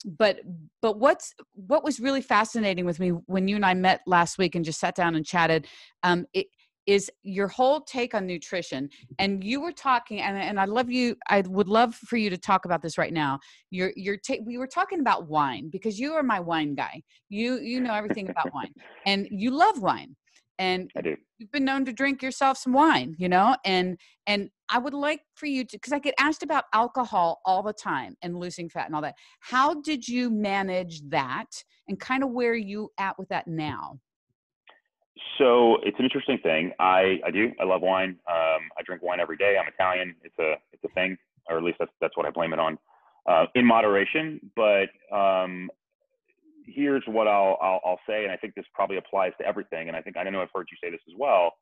[0.04, 0.40] But
[0.82, 4.54] but what's what was really fascinating with me when you and i met last week
[4.54, 5.66] and just sat down and chatted
[6.02, 6.48] um it
[6.86, 11.16] is your whole take on nutrition and you were talking and, and i love you
[11.28, 13.40] i would love for you to talk about this right now.
[13.70, 17.02] You're you're we were talking about wine because you are my wine guy.
[17.28, 18.72] You you know everything about wine
[19.06, 20.16] and you love wine
[20.58, 21.16] and I do.
[21.38, 25.20] you've been known to drink yourself some wine you know and and i would like
[25.34, 28.86] for you to because i get asked about alcohol all the time and losing fat
[28.86, 29.16] and all that.
[29.40, 31.50] How did you manage that
[31.88, 33.98] and kind of where are you at with that now
[35.38, 36.72] So it's an interesting thing.
[36.78, 37.52] I, I do.
[37.60, 38.16] I love wine.
[38.30, 39.56] Um, I drink wine every day.
[39.60, 40.14] I'm Italian.
[40.22, 41.16] It's a it's a thing,
[41.48, 42.78] or at least that's that's what I blame it on.
[43.26, 45.70] Uh, in moderation, but um,
[46.66, 49.88] here's what I'll, I'll I'll say, and I think this probably applies to everything.
[49.88, 51.54] And I think I don't know I've heard you say this as well.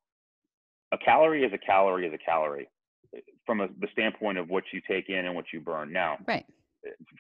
[0.93, 2.69] A calorie is a calorie is a calorie,
[3.47, 5.93] from a, the standpoint of what you take in and what you burn.
[5.93, 6.45] Now, right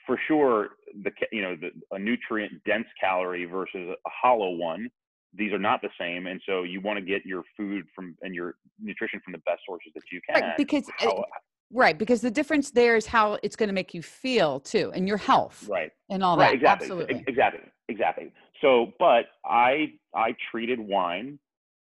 [0.07, 0.71] for sure
[1.03, 4.91] the you know the, a nutrient dense calorie versus a hollow one
[5.35, 8.35] these are not the same and so you want to get your food from and
[8.35, 11.25] your nutrition from the best sources that you can right because uh, How-
[11.73, 15.09] right because the difference there is how it's going to make you feel too and
[15.09, 20.35] your health right and all right that exactly absolutely exactly exactly so but i i
[20.51, 21.39] treated wine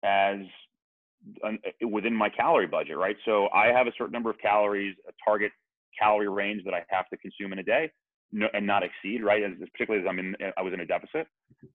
[0.03, 0.38] as
[1.81, 3.15] within my calorie budget, right?
[3.25, 5.51] So I have a certain number of calories, a target
[5.99, 7.91] calorie range that I have to consume in a day,
[8.31, 9.43] no, and not exceed, right?
[9.43, 11.27] As, particularly as I'm in, I was in a deficit.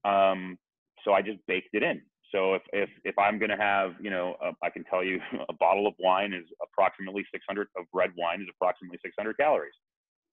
[0.05, 0.59] Um,
[1.05, 2.01] so I just baked it in.
[2.33, 5.53] So if if if I'm gonna have, you know, uh, I can tell you a
[5.55, 9.75] bottle of wine is approximately 600 of red wine is approximately 600 calories.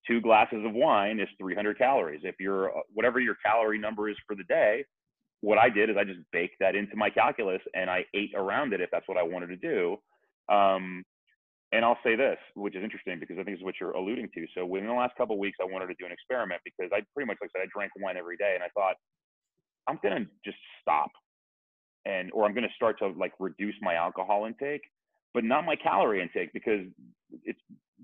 [0.06, 2.22] Two glasses of wine is 300 calories.
[2.24, 4.86] If you're uh, whatever your calorie number is for the day,
[5.42, 8.74] what I did is I just baked that into my calculus and I ate around
[8.74, 9.98] it if that's what I wanted to do.
[10.54, 11.04] Um,
[11.74, 14.48] and I'll say this, which is interesting because I think is what you're alluding to.
[14.56, 17.04] So within the last couple of weeks, I wanted to do an experiment because I
[17.14, 18.96] pretty much like I said I drank wine every day, and I thought
[19.88, 21.12] I'm gonna just stop,
[22.06, 24.82] and or I'm gonna start to like reduce my alcohol intake,
[25.34, 26.86] but not my calorie intake because
[27.44, 27.60] it's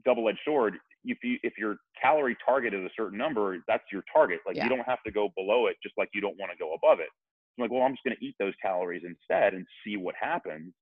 [0.05, 0.75] double-edged sword.
[1.05, 4.39] If you if your calorie target is a certain number, that's your target.
[4.45, 4.63] Like yeah.
[4.63, 6.99] you don't have to go below it, just like you don't want to go above
[6.99, 7.09] it.
[7.57, 10.73] I'm like, well, I'm just gonna eat those calories instead and see what happens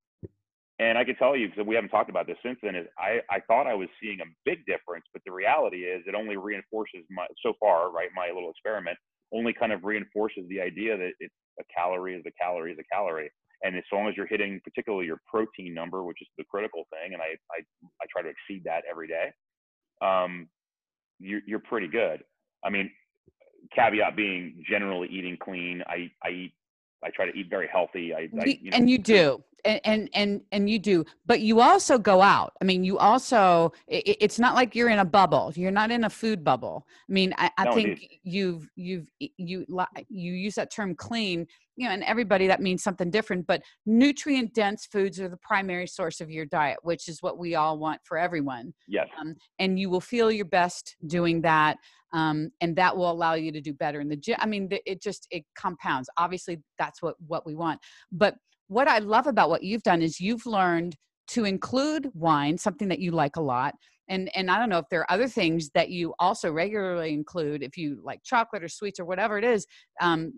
[0.81, 3.21] and I can tell you, because we haven't talked about this since then, is I,
[3.29, 7.05] I thought I was seeing a big difference, but the reality is it only reinforces
[7.11, 8.97] my, so far, right, my little experiment
[9.33, 12.95] only kind of reinforces the idea that it's a calorie is a calorie is a
[12.95, 13.29] calorie.
[13.63, 17.13] And as long as you're hitting particularly your protein number, which is the critical thing,
[17.13, 17.61] and I, I,
[18.01, 19.31] I try to exceed that every day,
[20.01, 20.47] um,
[21.19, 22.23] you're, you're pretty good.
[22.65, 22.89] I mean,
[23.75, 25.83] caveat being generally eating clean.
[25.87, 26.53] I, I eat
[27.03, 28.13] I try to eat very healthy.
[28.13, 31.59] I, I you know, and you do, and, and and and you do, but you
[31.59, 32.53] also go out.
[32.61, 33.73] I mean, you also.
[33.87, 35.51] It, it's not like you're in a bubble.
[35.55, 36.85] You're not in a food bubble.
[37.09, 41.47] I mean, I, I no, think you've you've you you use that term clean.
[41.77, 43.47] You know, and everybody that means something different.
[43.47, 47.55] But nutrient dense foods are the primary source of your diet, which is what we
[47.55, 48.73] all want for everyone.
[48.87, 49.07] Yes.
[49.19, 51.77] Um, and you will feel your best doing that
[52.13, 55.01] um, and that will allow you to do better in the gym i mean it
[55.01, 57.79] just it compounds obviously that's what what we want
[58.11, 58.35] but
[58.71, 60.95] what i love about what you've done is you've learned
[61.27, 63.75] to include wine something that you like a lot
[64.07, 67.63] and and i don't know if there are other things that you also regularly include
[67.63, 69.67] if you like chocolate or sweets or whatever it is
[69.99, 70.31] um,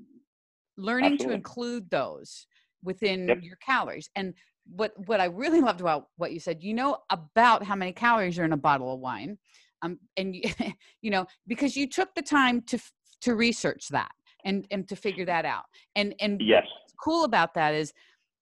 [0.78, 1.28] learning Absolutely.
[1.28, 2.48] to include those
[2.84, 3.38] within yep.
[3.44, 4.34] your calories and
[4.76, 8.40] what what i really loved about what you said you know about how many calories
[8.40, 9.38] are in a bottle of wine
[9.84, 10.42] um, and you,
[11.04, 12.80] you know because you took the time to
[13.22, 14.12] to research that
[14.44, 15.66] and and to figure that out
[15.96, 16.66] and and yes
[17.04, 17.94] cool about that is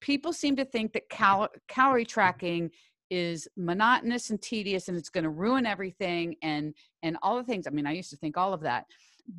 [0.02, 2.70] people seem to think that cal- calorie tracking
[3.10, 7.68] is monotonous and tedious and it's going to ruin everything and and all the things.
[7.68, 8.86] I mean i used to think all of that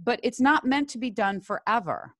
[0.04, 2.14] but it's not meant to be done forever.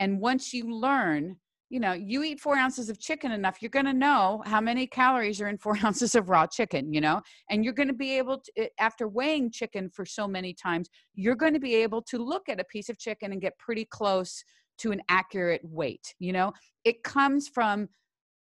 [0.00, 1.36] And once you learn
[1.70, 4.86] you know, you eat four ounces of chicken enough, you're going to know how many
[4.86, 8.16] calories are in four ounces of raw chicken, you know, and you're going to be
[8.16, 12.00] able to, eh, after weighing chicken for so many times, you're going to be able
[12.00, 14.42] to look at a piece of chicken and get pretty close
[14.78, 16.14] to an accurate weight.
[16.18, 16.52] You know,
[16.84, 17.88] it comes from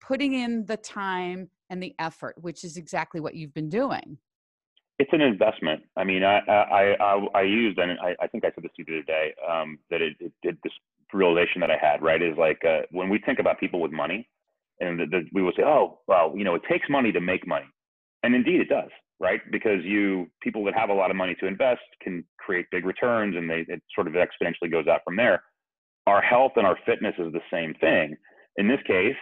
[0.00, 4.18] putting in the time and the effort, which is exactly what you've been doing.
[4.98, 5.82] It's an investment.
[5.96, 8.82] I mean, I I I, I used, and I, I think I said this to
[8.82, 10.72] you the other day, um, that it, it did this
[11.12, 14.28] realization that I had, right, is like uh, when we think about people with money,
[14.80, 17.46] and the, the, we will say, oh, well, you know, it takes money to make
[17.46, 17.66] money,
[18.22, 19.40] and indeed it does, right?
[19.52, 23.36] Because you people that have a lot of money to invest can create big returns,
[23.36, 25.42] and they it sort of exponentially goes out from there.
[26.06, 28.16] Our health and our fitness is the same thing.
[28.56, 29.16] In this case,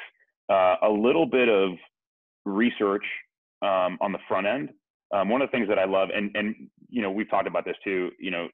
[0.51, 1.73] uh, a little bit of
[2.45, 3.05] research
[3.63, 4.71] um, on the front end.
[5.15, 6.55] Um, one of the things that I love, and and
[6.89, 8.11] you know, we've talked about this too.
[8.19, 8.49] You know,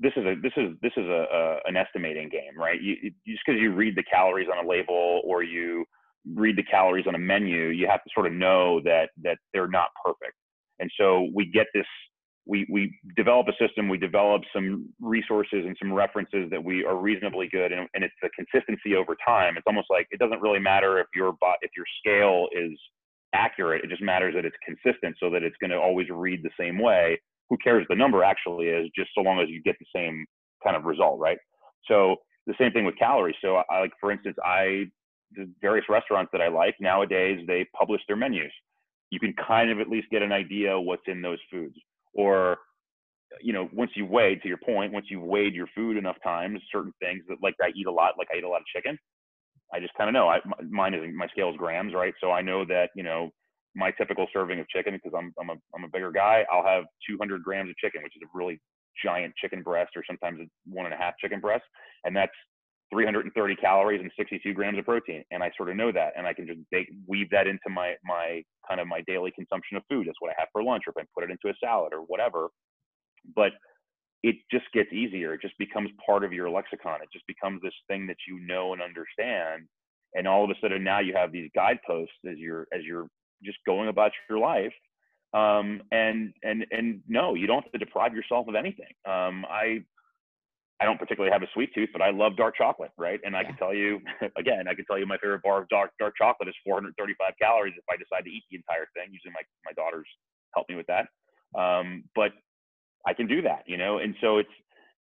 [0.00, 2.80] this is a this is this is a, a an estimating game, right?
[2.80, 5.84] You, just because you read the calories on a label or you
[6.34, 9.68] read the calories on a menu, you have to sort of know that that they're
[9.68, 10.34] not perfect.
[10.78, 11.86] And so we get this.
[12.48, 13.88] We we develop a system.
[13.88, 18.14] We develop some resources and some references that we are reasonably good, and, and it's
[18.22, 19.56] the consistency over time.
[19.56, 22.72] It's almost like it doesn't really matter if your if your scale is
[23.34, 23.84] accurate.
[23.84, 26.78] It just matters that it's consistent, so that it's going to always read the same
[26.78, 30.24] way who cares the number actually is just so long as you get the same
[30.62, 31.38] kind of result right
[31.86, 34.84] so the same thing with calories so i like for instance i
[35.32, 38.52] the various restaurants that i like nowadays they publish their menus
[39.10, 41.74] you can kind of at least get an idea what's in those foods
[42.18, 42.58] or
[43.40, 46.60] you know once you weigh to your point once you've weighed your food enough times
[46.72, 48.98] certain things that like i eat a lot like i eat a lot of chicken
[49.72, 52.42] i just kind of know I, mine is my scale is grams right so i
[52.42, 53.30] know that you know
[53.78, 56.44] my typical serving of chicken because I'm I'm a I'm a bigger guy.
[56.50, 58.60] I'll have 200 grams of chicken, which is a really
[59.04, 61.64] giant chicken breast, or sometimes it's one and a half chicken breast,
[62.04, 62.32] and that's
[62.92, 65.24] 330 calories and 62 grams of protein.
[65.30, 67.94] And I sort of know that, and I can just bake, weave that into my
[68.04, 70.06] my kind of my daily consumption of food.
[70.06, 72.00] That's what I have for lunch, or if I put it into a salad or
[72.00, 72.48] whatever.
[73.34, 73.52] But
[74.22, 75.34] it just gets easier.
[75.34, 77.02] It just becomes part of your lexicon.
[77.02, 79.68] It just becomes this thing that you know and understand
[80.14, 83.08] and all of a sudden now you have these guideposts as you're as you're
[83.44, 84.72] just going about your life
[85.34, 89.78] um, and and and no you don't have to deprive yourself of anything um, i
[90.80, 93.18] I don't particularly have a sweet tooth, but I love dark chocolate, right?
[93.24, 93.48] And I yeah.
[93.48, 94.00] can tell you,
[94.38, 97.74] again, I can tell you my favorite bar of dark dark chocolate is 435 calories
[97.76, 99.10] if I decide to eat the entire thing.
[99.12, 100.06] Usually my my daughters
[100.54, 101.08] help me with that,
[101.58, 102.32] um, but
[103.06, 103.98] I can do that, you know.
[103.98, 104.50] And so it's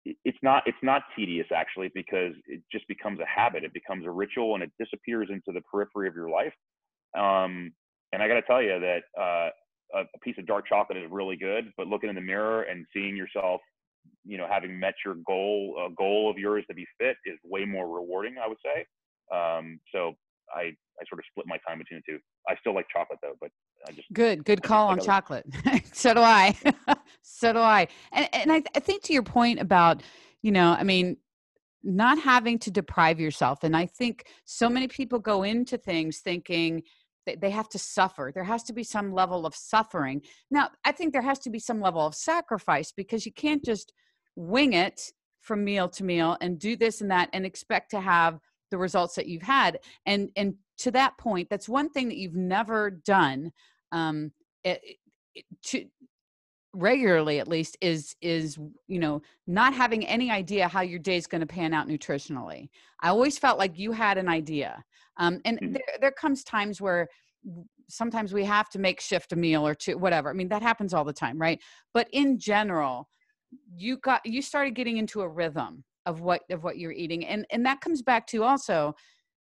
[0.05, 4.12] it's not it's not tedious actually because it just becomes a habit it becomes a
[4.12, 6.53] ritual and it disappears into the periphery of your life
[7.17, 7.71] um,
[8.13, 9.49] and i got to tell you that uh,
[9.95, 12.86] a, a, piece of dark chocolate is really good but looking in the mirror and
[12.93, 13.62] seeing yourself
[14.26, 17.65] you know having met your goal a goal of yours to be fit is way
[17.65, 18.86] more rewarding i would say.
[19.36, 20.13] Um, so
[20.56, 22.19] i i sort of split my time between the two.
[22.48, 23.52] I still like chocolate though but
[23.88, 25.45] I just good good call on chocolate.
[25.93, 26.56] So do i.
[27.22, 27.88] So do i.
[28.12, 30.04] And, and I, I think to your point about
[30.41, 31.17] you know i mean
[31.84, 36.84] not having to deprive yourself and i think so many people go into things thinking
[37.25, 38.32] they have to suffer.
[38.34, 40.21] There has to be some level of suffering.
[40.49, 43.93] Now i think there has to be some level of sacrifice because you can't just
[44.36, 48.39] wing it from meal to meal and do this and that and expect to have
[48.71, 49.79] the results that you've had.
[50.05, 53.51] And and to that point that's one thing that you've never done
[53.91, 54.32] um
[54.63, 54.82] it,
[55.36, 55.86] it, to
[56.73, 61.27] regularly at least is is you know not having any idea how your day is
[61.27, 62.69] going to pan out nutritionally.
[63.01, 64.84] I always felt like you had an idea.
[65.17, 65.73] Um, and mm-hmm.
[65.73, 67.08] there, there comes times where
[67.89, 70.29] sometimes we have to make shift a meal or two whatever.
[70.29, 71.60] I mean that happens all the time right?
[71.93, 73.10] But in general
[73.75, 77.25] you got you started getting into a rhythm of what of what you're eating.
[77.25, 78.93] And and that comes back to also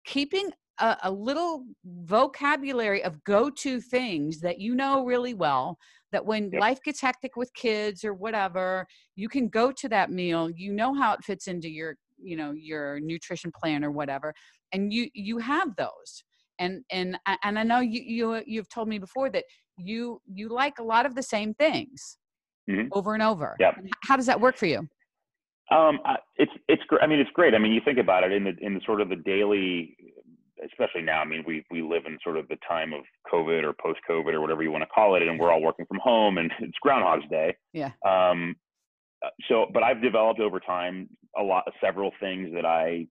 [0.05, 5.79] keeping a, a little vocabulary of go-to things that you know really well
[6.13, 6.61] that when yep.
[6.61, 10.95] life gets hectic with kids or whatever you can go to that meal you know
[10.95, 14.33] how it fits into your you know your nutrition plan or whatever
[14.73, 16.25] and you you have those
[16.59, 19.45] and and and i know you you you've told me before that
[19.77, 22.19] you you like a lot of the same things
[22.71, 22.89] mm-hmm.
[22.93, 23.73] over and over yeah
[24.05, 24.87] how does that work for you
[25.71, 25.99] um,
[26.37, 27.53] it's it's I mean, it's great.
[27.55, 29.97] I mean, you think about it in the in the sort of the daily,
[30.65, 31.21] especially now.
[31.21, 34.33] I mean, we we live in sort of the time of COVID or post COVID
[34.33, 36.79] or whatever you want to call it, and we're all working from home, and it's
[36.81, 37.55] Groundhog's Day.
[37.73, 37.91] Yeah.
[38.07, 38.57] Um,
[39.25, 43.07] uh, so, but I've developed over time a lot, of several things that I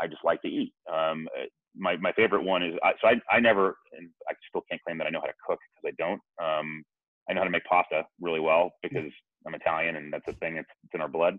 [0.00, 0.72] I just like to eat.
[0.92, 1.44] Um, uh,
[1.76, 4.98] my my favorite one is I, so I I never and I still can't claim
[4.98, 6.20] that I know how to cook because I don't.
[6.42, 6.84] Um,
[7.28, 9.12] I know how to make pasta really well because
[9.46, 10.56] I'm Italian and that's a thing.
[10.56, 11.38] It's, it's in our blood.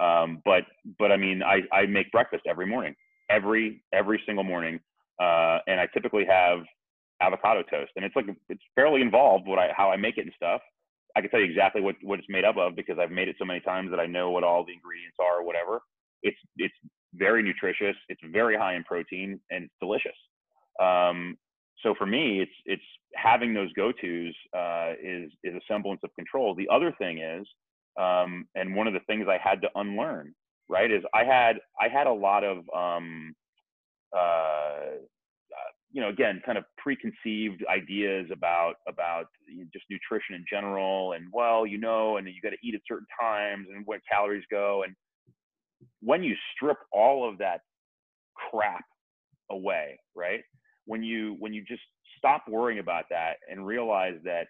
[0.00, 0.64] Um, but
[0.98, 2.94] but I mean, I, I make breakfast every morning,
[3.28, 4.80] every every single morning,
[5.20, 6.60] uh, and I typically have
[7.20, 10.32] avocado toast, and it's like it's fairly involved what I how I make it and
[10.36, 10.60] stuff.
[11.16, 13.36] I can tell you exactly what what it's made up of because I've made it
[13.38, 15.80] so many times that I know what all the ingredients are or whatever.
[16.22, 16.74] It's it's
[17.14, 17.96] very nutritious.
[18.08, 20.16] It's very high in protein and it's delicious.
[20.80, 21.36] Um,
[21.82, 22.82] so for me, it's it's
[23.14, 26.54] having those go-tos uh, is is a semblance of control.
[26.54, 27.46] The other thing is
[27.98, 30.34] um, and one of the things I had to unlearn,
[30.68, 33.34] right, is I had I had a lot of um,
[34.16, 34.96] uh,
[35.92, 39.26] you know again kind of preconceived ideas about about
[39.72, 43.06] just nutrition in general and well you know and you got to eat at certain
[43.20, 44.94] times and where calories go and
[46.00, 47.60] when you strip all of that
[48.34, 48.84] crap
[49.50, 50.40] away right
[50.86, 51.82] when you when you just
[52.18, 54.46] stop worrying about that and realize that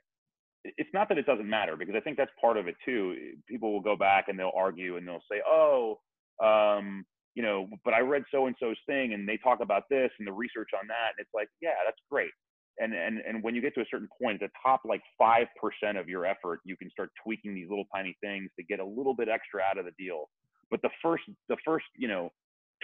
[0.64, 3.16] it's not that it doesn't matter because I think that's part of it too.
[3.49, 5.99] People will go back and they'll argue and they'll say, "Oh,
[6.42, 10.11] um, you know, but I read so and so's thing and they talk about this
[10.19, 12.31] and the research on that." And it's like, yeah, that's great.
[12.79, 15.99] And and and when you get to a certain point, the top like five percent
[15.99, 19.14] of your effort, you can start tweaking these little tiny things to get a little
[19.14, 20.31] bit extra out of the deal.
[20.71, 22.31] But the first, the first, you know,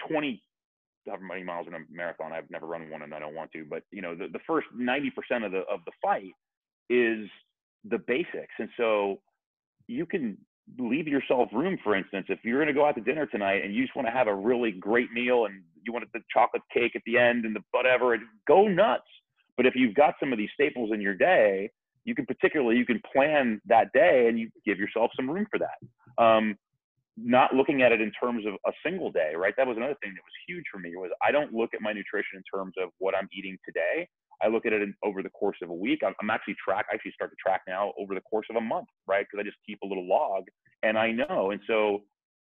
[0.07, 0.41] twenty
[1.07, 3.65] however many miles in a marathon, I've never run one and I don't want to,
[3.69, 6.33] but you know, the, the first ninety percent of the of the fight
[6.89, 7.29] is
[7.85, 8.53] the basics.
[8.59, 9.17] And so
[9.87, 10.37] you can
[10.77, 13.73] leave yourself room, for instance, if you're going to go out to dinner tonight and
[13.73, 16.95] you just want to have a really great meal and you want the chocolate cake
[16.95, 19.07] at the end and the whatever, and go nuts.
[19.55, 21.71] But if you've got some of these staples in your day,
[22.03, 25.59] you can particularly you can plan that day and you give yourself some room for
[25.59, 26.23] that.
[26.23, 26.57] Um,
[27.17, 29.53] not looking at it in terms of a single day, right?
[29.57, 31.91] That was another thing that was huge for me was I don't look at my
[31.91, 34.07] nutrition in terms of what I'm eating today.
[34.41, 36.01] I look at it in, over the course of a week.
[36.05, 36.85] I'm, I'm actually track.
[36.91, 39.25] I actually start to track now over the course of a month, right?
[39.29, 40.43] Because I just keep a little log,
[40.83, 41.51] and I know.
[41.51, 42.03] And so,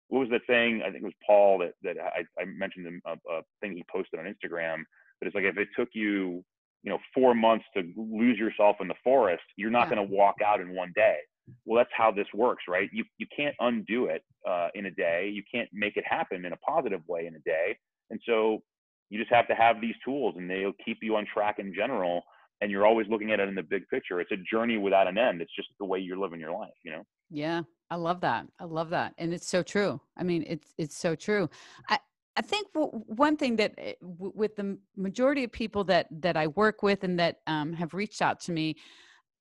[0.09, 0.83] what was the thing?
[0.83, 4.21] I think it was Paul that that I, I mentioned a, a thing he posted
[4.21, 4.83] on Instagram.
[5.21, 6.45] But it's like if it took you,
[6.83, 9.97] you know, four months to lose yourself in the forest, you're not yeah.
[9.97, 11.19] going to walk out in one day.
[11.65, 12.89] Well, that's how this works, right?
[12.93, 15.31] You you can't undo it uh, in a day.
[15.33, 17.77] You can't make it happen in a positive way in a day.
[18.11, 18.63] And so
[19.11, 22.23] You just have to have these tools and they'll keep you on track in general.
[22.63, 24.21] And you're always looking at it in the big picture.
[24.21, 25.41] It's a journey without an end.
[25.43, 27.03] It's just the way you're living your life, you know?
[27.31, 27.63] Yeah.
[27.91, 28.47] I love that.
[28.61, 29.15] I love that.
[29.19, 30.01] And it's so true.
[30.17, 31.49] I mean, it's, it's so true.
[31.89, 31.99] I,
[32.37, 36.83] I think one thing that eh, with the majority of people that, that I work
[36.83, 38.77] with and that um, have reached out to me,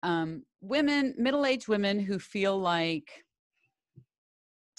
[0.01, 3.23] um, women, middle-aged women who feel like,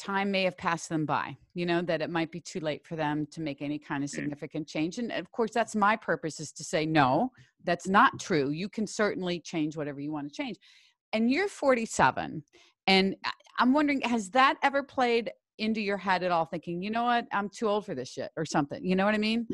[0.00, 2.96] time may have passed them by you know that it might be too late for
[2.96, 4.14] them to make any kind of mm.
[4.14, 7.30] significant change and of course that's my purpose is to say no
[7.64, 8.50] that's not true.
[8.50, 10.56] You can certainly change whatever you want to change.
[11.12, 12.42] And you're 47
[12.86, 13.14] and
[13.58, 17.26] i'm wondering has that ever played into your head at all thinking you know what?
[17.30, 19.46] I'm too old for this shit or something you know what i mean?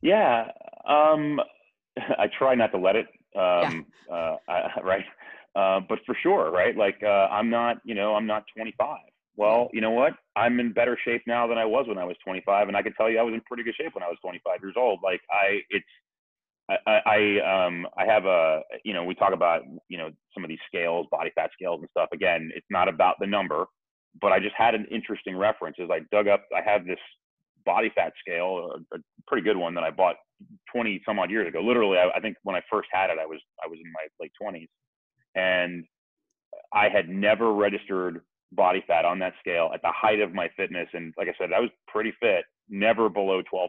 [0.00, 0.46] Yeah
[0.88, 1.38] um
[2.18, 4.14] i try not to let it um yeah.
[4.14, 5.04] uh I, right
[5.56, 6.74] uh but for sure right?
[6.76, 8.96] Like uh i'm not you know i'm not 25
[9.40, 10.12] well, you know what?
[10.36, 12.92] I'm in better shape now than I was when I was 25, and I can
[12.92, 15.00] tell you I was in pretty good shape when I was 25 years old.
[15.02, 15.86] Like I, it's,
[16.86, 20.50] I, I, um, I have a, you know, we talk about, you know, some of
[20.50, 22.10] these scales, body fat scales and stuff.
[22.12, 23.64] Again, it's not about the number,
[24.20, 25.78] but I just had an interesting reference.
[25.82, 27.00] As I dug up, I have this
[27.64, 30.16] body fat scale, a, a pretty good one that I bought
[30.70, 31.62] 20 some odd years ago.
[31.62, 34.06] Literally, I, I think when I first had it, I was, I was in my
[34.20, 34.68] late 20s,
[35.34, 35.86] and
[36.74, 38.20] I had never registered
[38.52, 40.88] body fat on that scale at the height of my fitness.
[40.92, 43.68] And like I said, I was pretty fit, never below 12%.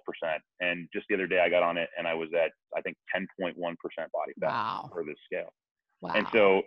[0.60, 2.98] And just the other day I got on it and I was at, I think
[3.16, 4.90] 10.1% body fat wow.
[4.92, 5.54] for this scale.
[6.02, 6.14] Wow.
[6.16, 6.64] And so,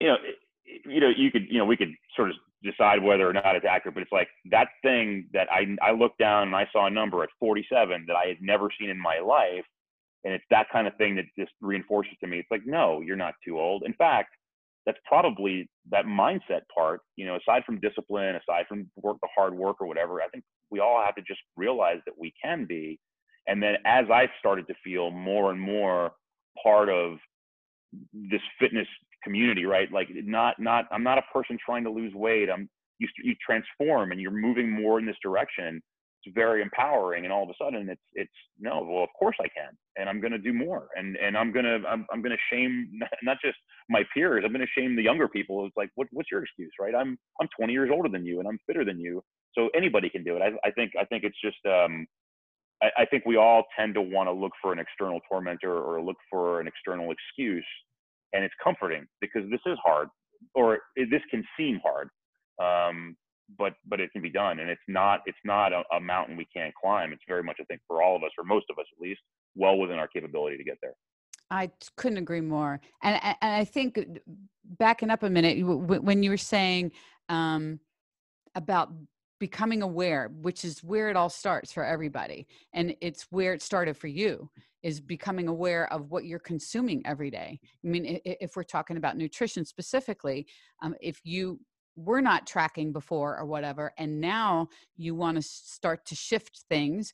[0.00, 0.16] you know,
[0.64, 3.66] you know, you could, you know, we could sort of decide whether or not it's
[3.68, 6.90] accurate, but it's like that thing that I, I looked down and I saw a
[6.90, 9.64] number at 47 that I had never seen in my life.
[10.24, 12.38] And it's that kind of thing that just reinforces to me.
[12.38, 13.82] It's like, no, you're not too old.
[13.84, 14.30] In fact,
[14.86, 19.54] that's probably that mindset part you know aside from discipline aside from work the hard
[19.54, 22.98] work or whatever i think we all have to just realize that we can be.
[23.46, 26.12] And then as i started to feel more and more
[26.62, 27.18] part of
[28.12, 28.86] this fitness
[29.22, 32.48] community right like not not i'm not a person trying to lose weight.
[32.50, 32.68] I'm
[32.98, 35.82] you, you transform and you're moving more in this direction
[36.24, 39.48] it's very empowering and all of a sudden it's it's no well of course i
[39.48, 42.36] can and i'm going to do more and and i'm going to i'm, I'm going
[42.36, 42.90] to shame
[43.22, 43.56] not just
[43.88, 45.66] my peers i'm going to shame the younger people.
[45.66, 46.94] It's like what, what's your excuse right?
[46.94, 49.22] I'm i'm 20 years older than you and i'm fitter than you
[49.54, 50.42] so anybody can do it.
[50.42, 52.06] I, I think i think it's just um
[52.82, 56.02] I, I think we all tend to want to look for an external tormentor or
[56.02, 57.66] look for an external excuse
[58.32, 60.08] and it's comforting because this is hard
[60.54, 62.08] or this can seem hard
[62.60, 63.16] um,
[63.58, 66.46] but but it can be done and it's not it's not a, a, mountain we
[66.54, 67.12] can't climb.
[67.12, 69.20] It's very much i think for all of us or most of us at least
[69.54, 70.94] well within our capability to get there.
[71.50, 72.80] I couldn't agree more.
[73.02, 74.02] And, and i think uh,
[74.64, 76.92] backing up a minute when you were saying
[77.28, 77.80] um,
[78.54, 78.90] about
[79.38, 83.96] becoming aware which is where it all starts for everybody and it's where it started
[83.96, 84.48] for you
[84.84, 87.58] is becoming aware of what you're consuming every day.
[87.84, 90.46] I mean if we're talking about nutrition specifically
[90.80, 91.58] um, if you
[91.96, 97.12] we're not tracking before or whatever and now you want to start to shift things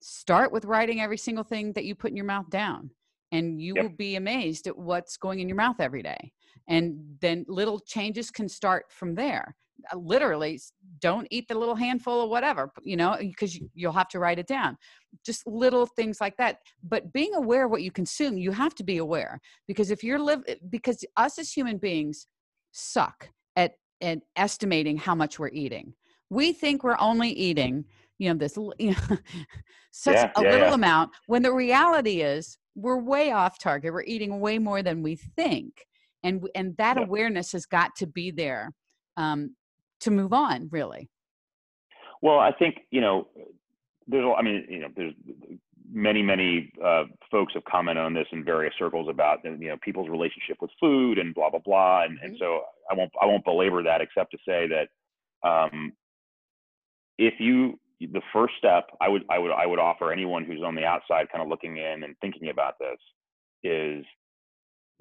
[0.00, 2.90] start with writing every single thing that you put in your mouth down
[3.32, 3.84] and you yep.
[3.84, 6.32] will be amazed at what's going in your mouth every day
[6.68, 9.56] and then little changes can start from there
[9.92, 10.60] uh, literally
[11.00, 14.46] don't eat the little handful of whatever you know because you'll have to write it
[14.46, 14.76] down
[15.24, 18.84] just little things like that but being aware of what you consume you have to
[18.84, 22.26] be aware because if you're live because us as human beings
[22.72, 25.94] suck at and estimating how much we're eating.
[26.30, 27.84] We think we're only eating,
[28.18, 29.16] you know, this you know,
[29.90, 30.74] such yeah, a yeah, little yeah.
[30.74, 33.92] amount when the reality is we're way off target.
[33.92, 35.86] We're eating way more than we think,
[36.22, 38.72] and and that awareness has got to be there
[39.16, 39.54] um,
[40.00, 40.68] to move on.
[40.70, 41.10] Really.
[42.22, 43.28] Well, I think you know,
[44.06, 44.24] there's.
[44.38, 45.14] I mean, you know, there's
[45.92, 50.08] many many uh, folks have commented on this in various circles about you know people's
[50.08, 52.42] relationship with food and blah blah blah and, and mm-hmm.
[52.42, 55.92] so I won't I won't belabor that except to say that um,
[57.18, 60.74] if you the first step I would I would I would offer anyone who's on
[60.74, 62.98] the outside kind of looking in and thinking about this
[63.62, 64.04] is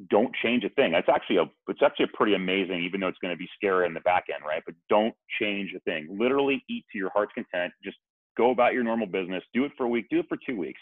[0.10, 0.92] don't change a thing.
[0.94, 3.86] That's actually a it's actually a pretty amazing, even though it's going to be scary
[3.86, 4.64] in the back end, right?
[4.66, 6.08] But don't change a thing.
[6.10, 7.74] Literally eat to your heart's content.
[7.84, 7.98] Just
[8.40, 9.44] go about your normal business.
[9.54, 10.06] Do it for a week.
[10.10, 10.80] Do it for two weeks.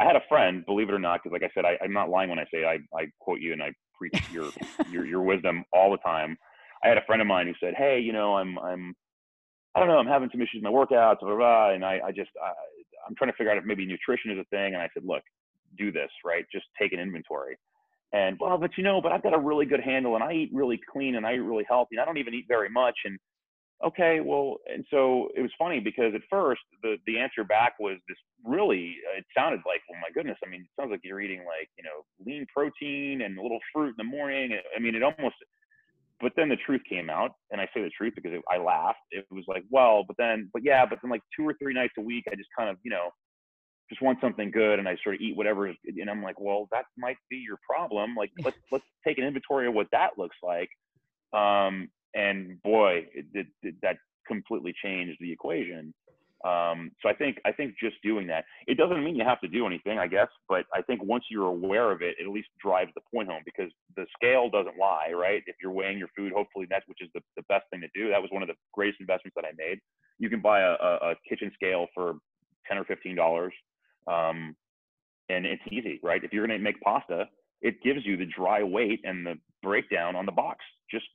[0.00, 2.08] I had a friend, believe it or not, because like I said, I, am not
[2.08, 4.50] lying when I say I, I quote you and I preach your,
[4.90, 6.36] your your wisdom all the time.
[6.82, 8.94] I had a friend of mine who said, "Hey, you know, I'm I'm
[9.74, 12.00] I don't know, I'm having some issues with my workouts, blah, blah, blah, and I
[12.06, 12.50] I just I,
[13.06, 15.22] I'm trying to figure out if maybe nutrition is a thing." And I said, "Look,
[15.76, 16.44] do this, right?
[16.50, 17.56] Just take an inventory."
[18.12, 20.50] And well, but you know, but I've got a really good handle, and I eat
[20.52, 23.18] really clean, and I eat really healthy, and I don't even eat very much, and
[23.84, 27.98] okay, well, and so it was funny because at first the the answer back was
[28.08, 31.20] this really uh, it sounded like, well, my goodness, I mean, it sounds like you're
[31.20, 34.58] eating like you know lean protein and a little fruit in the morning.
[34.76, 35.36] I mean, it almost.
[36.20, 39.00] But then the truth came out, and I say the truth because it, I laughed.
[39.10, 41.94] It was like, well, but then, but yeah, but then like two or three nights
[41.98, 43.10] a week, I just kind of, you know,
[43.90, 46.84] just want something good and I sort of eat whatever and I'm like, well, that
[46.96, 48.14] might be your problem.
[48.14, 50.70] Like let's let's take an inventory of what that looks like.
[51.38, 53.06] Um, and boy,
[53.82, 53.96] that
[54.26, 55.92] completely changed the equation.
[56.44, 59.48] Um, so I think I think just doing that, it doesn't mean you have to
[59.48, 62.48] do anything, I guess, but I think once you're aware of it, it at least
[62.62, 65.42] drives the point home because the scale doesn't lie, right?
[65.46, 68.10] If you're weighing your food, hopefully that's which is the, the best thing to do.
[68.10, 69.78] That was one of the greatest investments that I made.
[70.18, 72.16] You can buy a, a, kitchen scale for
[72.68, 73.54] ten or fifteen dollars,
[74.06, 74.54] um,
[75.30, 76.22] and it's easy, right?
[76.22, 77.26] If you're gonna make pasta,
[77.62, 80.58] it gives you the dry weight and the breakdown on the box.
[80.90, 81.06] Just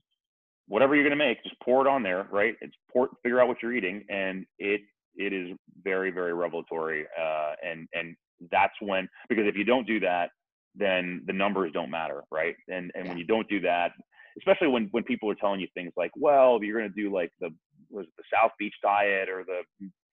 [0.69, 2.55] whatever you're going to make, just pour it on there, right?
[2.61, 4.81] It's pour, figure out what you're eating, and it
[5.15, 5.49] it is
[5.83, 7.05] very very revelatory.
[7.19, 8.15] Uh, and and
[8.51, 10.29] that's when because if you don't do that,
[10.75, 12.55] then the numbers don't matter, right?
[12.69, 13.09] And and yeah.
[13.09, 13.91] when you don't do that,
[14.37, 17.31] especially when when people are telling you things like, well, you're going to do like
[17.41, 17.49] the
[17.89, 19.61] was the South Beach diet or the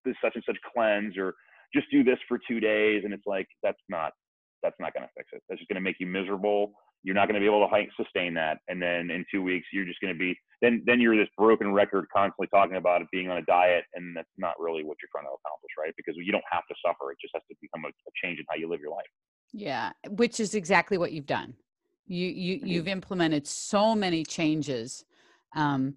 [0.05, 1.35] the such and such cleanse or
[1.75, 4.13] just do this for two days, and it's like that's not
[4.63, 5.43] that's not going to fix it.
[5.49, 6.73] That's just going to make you miserable
[7.07, 9.85] you're not going to be able to sustain that and then in two weeks you're
[9.85, 13.31] just going to be then then you're this broken record constantly talking about it being
[13.31, 15.93] on a diet and that's not really what you're trying to accomplish right?
[15.97, 17.13] Because you don't have to suffer.
[17.13, 19.07] It just has to become a, a change in how you live your life.
[19.53, 21.55] Yeah which is exactly what you've done.
[22.07, 25.05] You you you've implemented so many changes
[25.55, 25.95] um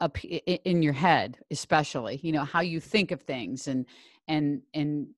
[0.00, 3.84] up in your head especially you know how you think of things and
[4.28, 5.08] and and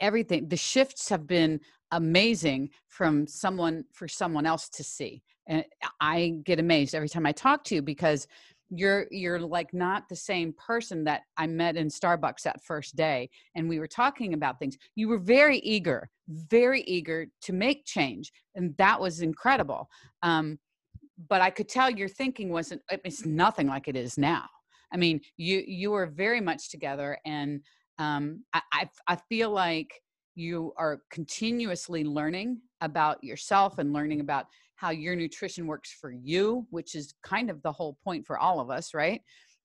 [0.00, 0.48] everything.
[0.48, 1.60] The shifts have been
[1.92, 5.64] amazing from someone for someone else to see and
[6.00, 8.26] i get amazed every time i talk to you because
[8.70, 13.28] you're you're like not the same person that i met in starbucks that first day
[13.54, 14.78] and we were talking about things.
[14.94, 19.90] You were very eager very eager to make change and that was incredible
[20.22, 20.58] um,
[21.28, 24.46] but i could tell your thinking wasn't it's nothing like it is now.
[24.92, 27.60] I mean you you were very much together and
[27.98, 29.92] um, I, I, I feel like
[30.34, 34.46] you are continuously learning about yourself and learning about
[34.80, 38.60] how your nutrition works for you, which is kind of the whole point for all
[38.60, 39.20] of us, right?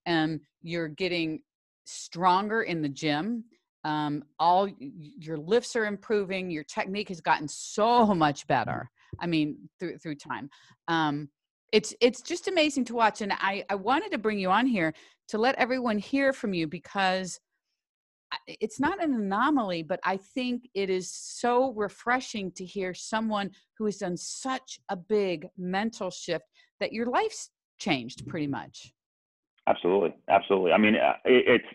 [0.06, 1.40] And you're getting
[1.86, 3.46] stronger in the gym.
[3.86, 6.52] Um, all your lifts are improving.
[6.52, 8.90] Your technique has gotten so much better.
[9.22, 10.50] I mean, through through time.
[10.90, 11.30] Um,
[11.72, 14.94] it's it's just amazing to watch, and I I wanted to bring you on here
[15.30, 17.40] to let everyone hear from you because
[18.48, 23.86] it's not an anomaly, but I think it is so refreshing to hear someone who
[23.86, 26.46] has done such a big mental shift
[26.80, 28.94] that your life's changed pretty much.
[29.68, 30.72] Absolutely, absolutely.
[30.72, 31.66] I mean, uh, it's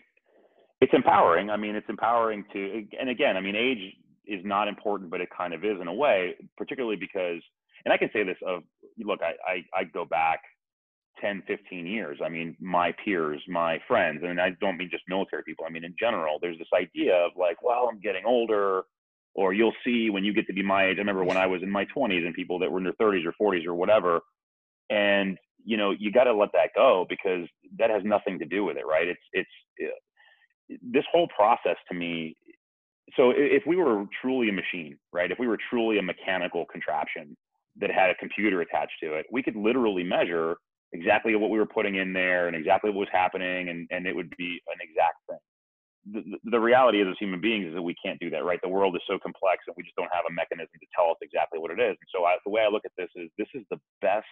[0.79, 1.49] it's empowering.
[1.49, 3.95] I mean, it's empowering to, and again, I mean, age
[4.25, 7.41] is not important, but it kind of is in a way, particularly because,
[7.85, 8.63] and I can say this of,
[8.97, 10.39] look, I I, I go back
[11.21, 12.19] 10, 15 years.
[12.23, 15.65] I mean, my peers, my friends, and I don't mean just military people.
[15.65, 18.83] I mean, in general, there's this idea of like, well, I'm getting older,
[19.33, 20.97] or you'll see when you get to be my age.
[20.97, 23.23] I remember when I was in my 20s and people that were in their 30s
[23.25, 24.19] or 40s or whatever.
[24.89, 27.47] And, you know, you got to let that go because
[27.77, 29.07] that has nothing to do with it, right?
[29.07, 29.49] It's, it's,
[29.81, 32.35] uh, this whole process to me.
[33.15, 35.31] So if we were truly a machine, right?
[35.31, 37.35] If we were truly a mechanical contraption
[37.79, 40.57] that had a computer attached to it, we could literally measure
[40.93, 44.15] exactly what we were putting in there and exactly what was happening, and, and it
[44.15, 45.39] would be an exact thing.
[46.13, 48.59] The, the reality is, as human beings, is that we can't do that, right?
[48.63, 51.17] The world is so complex, and we just don't have a mechanism to tell us
[51.21, 51.93] exactly what it is.
[51.93, 54.25] And so, I, the way I look at this is, this is the best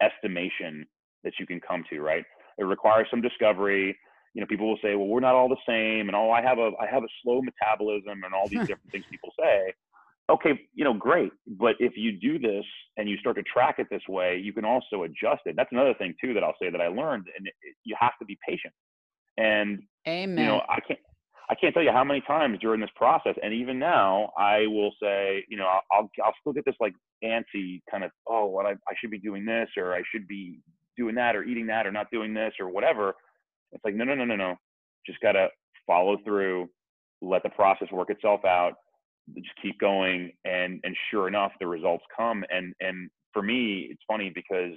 [0.00, 0.86] estimation
[1.24, 2.24] that you can come to, right?
[2.58, 3.96] It requires some discovery.
[4.34, 6.58] You know, people will say, "Well, we're not all the same," and "Oh, I have
[6.58, 9.74] a I have a slow metabolism," and all these different things people say
[10.30, 11.32] okay, you know, great.
[11.46, 12.64] But if you do this
[12.96, 15.56] and you start to track it this way, you can also adjust it.
[15.56, 17.54] That's another thing too that I'll say that I learned, and it,
[17.84, 18.72] you have to be patient.
[19.36, 20.38] And Amen.
[20.38, 21.00] you know, I can't.
[21.50, 24.92] I can't tell you how many times during this process, and even now, I will
[25.02, 28.70] say, you know, I'll I'll still get this like antsy kind of, oh, what I,
[28.70, 30.60] I should be doing this, or I should be
[30.96, 33.14] doing that, or eating that, or not doing this, or whatever.
[33.72, 34.54] It's like, no, no, no, no, no.
[35.04, 35.48] Just gotta
[35.88, 36.68] follow through,
[37.20, 38.74] let the process work itself out,
[39.36, 44.02] just keep going and and sure enough the results come and and for me it's
[44.06, 44.74] funny because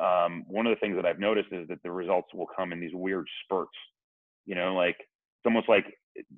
[0.00, 2.80] um, one of the things that I've noticed is that the results will come in
[2.80, 3.76] these weird spurts
[4.46, 5.86] you know like it's almost like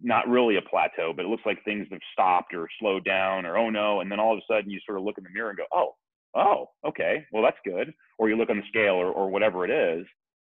[0.03, 3.57] not really a plateau but it looks like things have stopped or slowed down or
[3.57, 5.51] oh no and then all of a sudden you sort of look in the mirror
[5.51, 5.95] and go oh
[6.37, 9.71] oh okay well that's good or you look on the scale or, or whatever it
[9.71, 10.07] is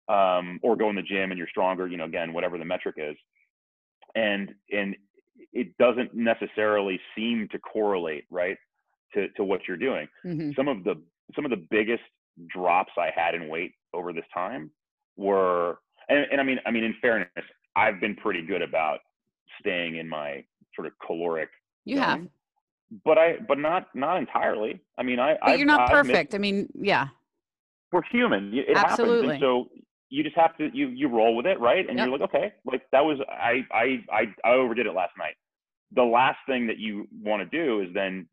[0.08, 2.96] um, or go in the gym and you're stronger, you know, again, whatever the metric
[2.98, 3.16] is.
[4.14, 4.96] And, and
[5.52, 8.56] it doesn't necessarily seem to correlate, right,
[9.14, 10.08] to, to what you're doing.
[10.24, 10.50] Mm-hmm.
[10.56, 10.94] Some of the,
[11.34, 12.02] some of the biggest
[12.48, 14.70] drops I had in weight over this time
[15.16, 15.78] were,
[16.08, 17.28] and, and I mean, I mean, in fairness,
[17.76, 18.98] I've been pretty good about
[19.60, 20.44] staying in my
[20.74, 21.48] sort of caloric.
[21.84, 22.26] You zone, have,
[23.04, 24.80] but I, but not, not entirely.
[24.98, 26.32] I mean, I, but I've, you're not I've perfect.
[26.32, 27.08] Missed, I mean, yeah,
[27.92, 28.52] we're human.
[28.54, 29.14] It Absolutely.
[29.14, 29.32] happens.
[29.32, 29.68] And so
[30.08, 31.88] you just have to you you roll with it, right?
[31.88, 32.06] And yep.
[32.06, 35.34] you're like, okay, like that was I I I I overdid it last night.
[35.94, 38.28] The last thing that you want to do is then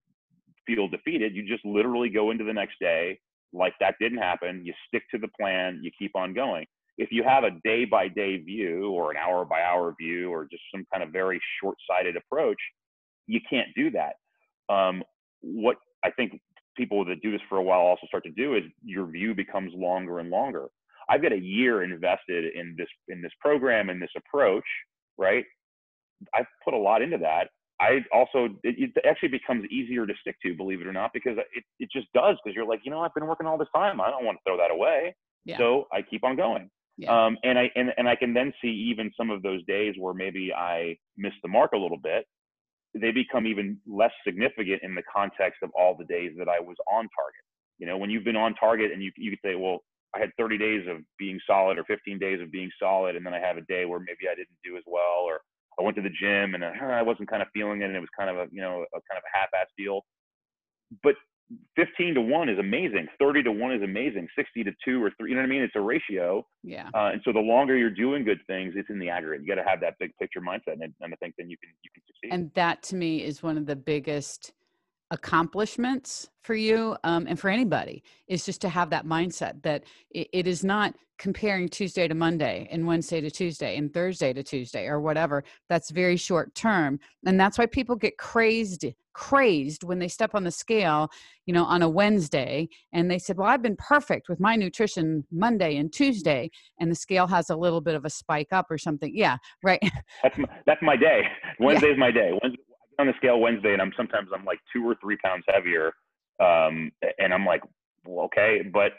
[0.66, 1.36] feel defeated.
[1.36, 3.20] You just literally go into the next day
[3.54, 4.62] like that didn't happen.
[4.64, 5.80] You stick to the plan.
[5.82, 6.66] You keep on going.
[6.98, 10.48] If you have a day by day view or an hour by hour view or
[10.52, 12.58] just some kind of very short sighted approach,
[13.28, 14.14] you can't do that.
[14.74, 15.04] Um,
[15.42, 16.40] what I think
[16.76, 19.74] people that do this for a while also start to do is your view becomes
[19.76, 20.68] longer and longer.
[21.10, 24.66] I've got a year invested in this in this program and this approach,
[25.18, 25.46] right?
[26.34, 27.50] I've put a lot into that.
[27.82, 31.38] I also it, it, actually becomes easier to stick to, believe it or not, because
[31.38, 32.36] it, it just does.
[32.44, 34.02] Because you're like, you know, I've been working all this time.
[34.02, 35.16] I don't want to throw that away.
[35.46, 35.58] Yeah.
[35.58, 36.70] So I keep on going.
[36.98, 37.28] Yeah.
[37.28, 40.14] Um, and I and, and I can then see even some of those days where
[40.14, 42.26] maybe I miss the mark a little bit.
[42.94, 46.76] They become even less significant in the context of all the days that I was
[46.92, 47.46] on target.
[47.78, 49.80] You know, when you've been on target and you you could say, well,
[50.14, 53.34] I had 30 days of being solid or 15 days of being solid, and then
[53.34, 55.40] I have a day where maybe I didn't do as well, or
[55.80, 58.00] I went to the gym and uh, I wasn't kind of feeling it, and it
[58.00, 60.02] was kind of a you know a kind of a half-ass deal.
[61.04, 61.16] But
[61.76, 63.08] 15 to one is amazing.
[63.20, 64.28] 30 to one is amazing.
[64.36, 65.62] 60 to two or three, you know what I mean?
[65.64, 66.46] It's a ratio.
[66.64, 66.90] Yeah.
[66.94, 69.46] Uh, and so the longer you're doing good things, it's in the aggregate.
[69.46, 71.70] You got to have that big picture mindset, and, and I think then you can
[71.84, 72.34] you can succeed.
[72.34, 74.54] And that to me is one of the biggest
[75.12, 80.28] accomplishments for you um, and for anybody is just to have that mindset that it,
[80.34, 84.88] it is not comparing Tuesday to Monday and Wednesday to Tuesday and Thursday to Tuesday
[84.88, 85.44] or whatever.
[85.68, 87.00] That's very short term.
[87.26, 91.10] And that's why people get crazed crazed when they step on the scale,
[91.46, 95.26] you know, on a Wednesday and they said, "Well, I've been perfect with my nutrition
[95.30, 96.50] Monday and Tuesday,"
[96.80, 99.12] and the scale has a little bit of a spike up or something.
[99.14, 99.82] Yeah, right.
[100.24, 101.24] That's my, that's my day.
[101.60, 102.00] Wednesday's yeah.
[102.00, 102.32] my day.
[102.42, 102.64] Wednesday,
[103.00, 105.94] on the scale Wednesday and I'm sometimes I'm like two or three pounds heavier.
[106.40, 107.62] Um, and I'm like,
[108.06, 108.62] well, okay.
[108.62, 108.94] But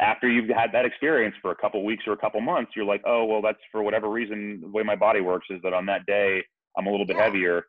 [0.00, 3.02] after you've had that experience for a couple weeks or a couple months, you're like,
[3.06, 6.06] oh, well, that's for whatever reason, the way my body works is that on that
[6.06, 6.42] day,
[6.76, 7.24] I'm a little bit yeah.
[7.24, 7.64] heavier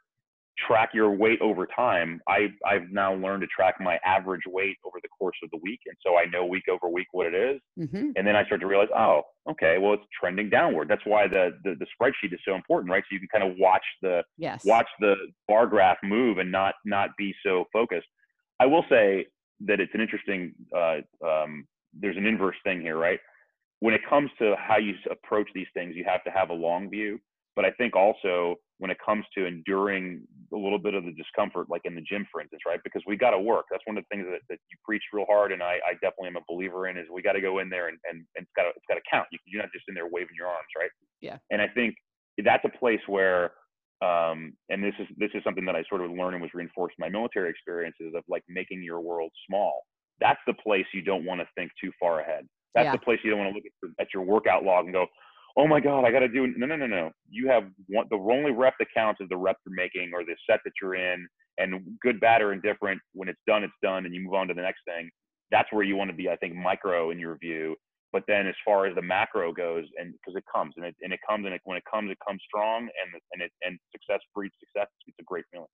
[0.67, 2.21] track your weight over time.
[2.27, 5.79] I, I've now learned to track my average weight over the course of the week.
[5.85, 7.61] And so I know week over week what it is.
[7.79, 8.11] Mm-hmm.
[8.15, 10.87] And then I start to realize, oh, okay, well, it's trending downward.
[10.87, 13.03] That's why the, the, the spreadsheet is so important, right?
[13.09, 14.63] So you can kind of watch the, yes.
[14.65, 15.15] watch the
[15.47, 18.07] bar graph move and not, not be so focused.
[18.59, 19.25] I will say
[19.61, 23.19] that it's an interesting, uh, um, there's an inverse thing here, right?
[23.79, 26.89] When it comes to how you approach these things, you have to have a long
[26.89, 27.19] view.
[27.55, 31.69] But I think also when it comes to enduring a little bit of the discomfort,
[31.69, 32.79] like in the gym, for instance, right?
[32.83, 33.65] Because we got to work.
[33.69, 36.29] That's one of the things that, that you preach real hard, and I, I definitely
[36.29, 36.97] am a believer in.
[36.97, 38.95] Is we got to go in there and, and, and it's got to it's got
[38.95, 39.27] to count.
[39.31, 40.89] You, you're not just in there waving your arms, right?
[41.21, 41.37] Yeah.
[41.51, 41.95] And I think
[42.43, 43.51] that's a place where,
[44.01, 46.95] um, and this is this is something that I sort of learned and was reinforced
[46.97, 49.83] in my military experiences of like making your world small.
[50.19, 52.47] That's the place you don't want to think too far ahead.
[52.73, 52.93] That's yeah.
[52.93, 55.05] the place you don't want to look at, at your workout log and go,
[55.57, 57.11] oh my god i got to do no no no no.
[57.29, 60.35] You have one the only rep that counts is the rep you're making or the
[60.49, 61.27] set that you're in
[61.57, 64.53] and good bad or indifferent when it's done it's done and you move on to
[64.53, 65.09] the next thing.
[65.51, 67.75] That's where you want to be i think micro in your view.
[68.13, 71.13] But then as far as the macro goes and because it comes and it and
[71.13, 74.19] it comes and it, when it comes it comes strong and and it and success
[74.35, 74.87] breeds success.
[75.07, 75.67] It's a great feeling.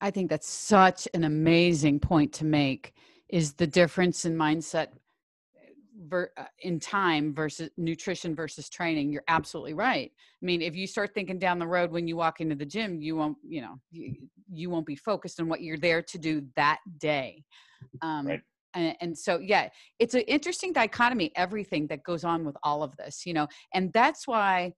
[0.00, 2.94] I think that's such an amazing point to make
[3.28, 4.88] is the difference in mindset
[6.00, 10.86] ver, uh, in time versus nutrition versus training you're absolutely right i mean if you
[10.86, 13.78] start thinking down the road when you walk into the gym you won't you know
[13.90, 14.14] you,
[14.52, 17.44] you won't be focused on what you're there to do that day
[18.02, 18.40] um, right.
[18.74, 22.96] and, and so yeah it's an interesting dichotomy everything that goes on with all of
[22.96, 24.72] this you know and that's why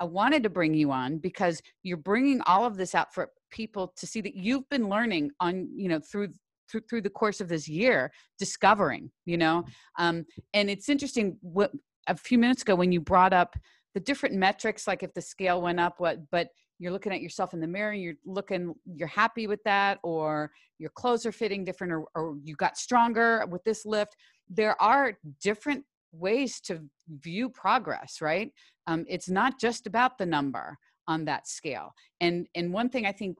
[0.00, 3.92] I wanted to bring you on because you're bringing all of this out for people
[3.96, 6.30] to see that you've been learning on you know through
[6.70, 9.64] through, through the course of this year discovering you know?
[9.98, 11.72] Um, and it's interesting what
[12.08, 13.56] a few minutes ago when you brought up
[13.94, 16.48] the different metrics like if the scale went up what but
[16.78, 20.50] you're looking at yourself in the mirror you're looking you're happy with that or
[20.82, 24.16] your clothes are fitting different or, or you got stronger with this lift.
[24.50, 26.80] There are different ways to
[27.22, 28.50] view progress right?
[28.88, 31.94] Um, it's not just about the number on that scale.
[32.20, 33.38] And and one thing i think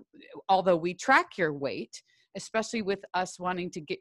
[0.48, 2.02] although we track your weight
[2.37, 3.99] especially with us wanting to get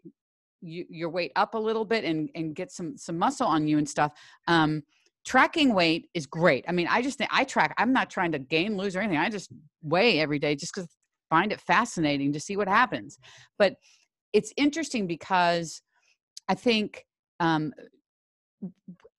[0.62, 3.80] you, your weight up a little bit and and get some some muscle on you
[3.80, 4.12] and stuff
[4.48, 4.84] um
[5.26, 6.66] tracking weight is great.
[6.68, 7.74] I mean, I just think I track.
[7.78, 9.20] I'm not trying to gain, lose, or anything.
[9.20, 9.52] I just
[9.84, 10.90] weigh every day just because
[11.30, 13.18] find it fascinating to see what happens.
[13.58, 13.76] But
[14.34, 15.82] it's interesting because
[16.48, 17.06] I think,
[17.40, 17.74] um,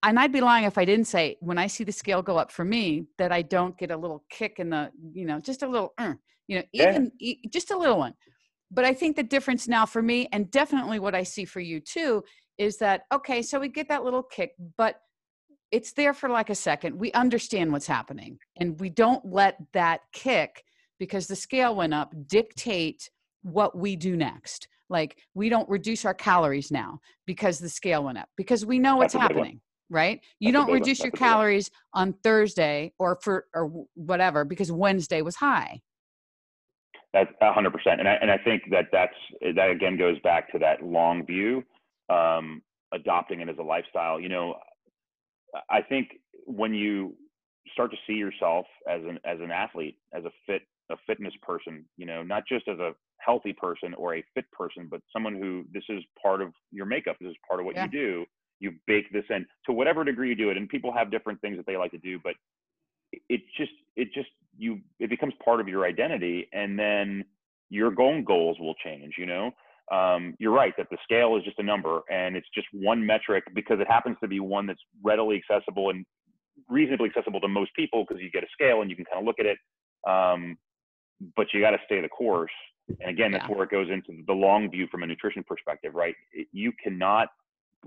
[0.03, 2.51] and I'd be lying if I didn't say when I see the scale go up
[2.51, 5.67] for me that I don't get a little kick in the, you know, just a
[5.67, 6.13] little, uh,
[6.47, 7.35] you know, even yeah.
[7.49, 8.13] just a little one.
[8.73, 11.79] But I think the difference now for me, and definitely what I see for you
[11.79, 12.23] too,
[12.57, 14.99] is that okay, so we get that little kick, but
[15.71, 16.97] it's there for like a second.
[16.97, 20.63] We understand what's happening and we don't let that kick
[20.99, 23.09] because the scale went up dictate
[23.41, 24.67] what we do next.
[24.89, 28.97] Like we don't reduce our calories now because the scale went up because we know
[28.97, 30.19] what's happening, right?
[30.39, 35.35] You That's don't reduce your calories on Thursday or for or whatever because Wednesday was
[35.35, 35.81] high.
[37.13, 39.13] That's hundred percent, and I and I think that that's
[39.55, 41.63] that again goes back to that long view,
[42.09, 44.19] um, adopting it as a lifestyle.
[44.19, 44.55] You know,
[45.69, 47.15] I think when you
[47.71, 51.85] start to see yourself as an as an athlete, as a fit a fitness person,
[51.97, 55.65] you know, not just as a healthy person or a fit person, but someone who
[55.71, 57.85] this is part of your makeup, this is part of what yeah.
[57.85, 58.25] you do.
[58.59, 61.57] You bake this in to whatever degree you do it, and people have different things
[61.57, 62.33] that they like to do, but
[63.29, 67.25] it just it just you it becomes part of your identity, and then
[67.69, 69.15] your own goals will change.
[69.17, 69.51] You know,
[69.91, 73.43] um, you're right that the scale is just a number and it's just one metric
[73.53, 76.05] because it happens to be one that's readily accessible and
[76.69, 79.25] reasonably accessible to most people because you get a scale and you can kind of
[79.25, 79.57] look at it.
[80.07, 80.57] Um,
[81.35, 82.51] but you got to stay the course.
[82.99, 83.55] And again, that's yeah.
[83.55, 86.15] where it goes into the long view from a nutrition perspective, right?
[86.51, 87.29] You cannot,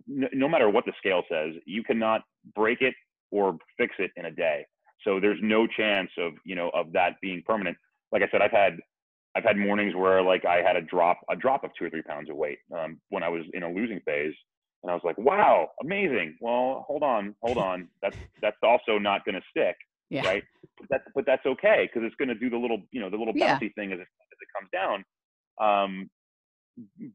[0.07, 2.23] no matter what the scale says, you cannot
[2.55, 2.95] break it
[3.31, 4.65] or fix it in a day.
[5.03, 7.77] So there's no chance of, you know, of that being permanent.
[8.13, 8.79] Like I said, I've had
[9.37, 12.03] I've had mornings where like I had a drop a drop of two or three
[12.03, 14.33] pounds of weight um, when I was in a losing phase,
[14.83, 16.37] and I was like, wow, amazing.
[16.41, 17.89] Well, hold on, hold on.
[18.03, 19.77] That's that's also not going to stick,
[20.09, 20.27] yeah.
[20.27, 20.43] right?
[20.79, 23.17] But that's but that's okay because it's going to do the little you know the
[23.17, 23.69] little bouncy yeah.
[23.77, 25.05] thing as it, as it comes down.
[25.61, 26.11] Um,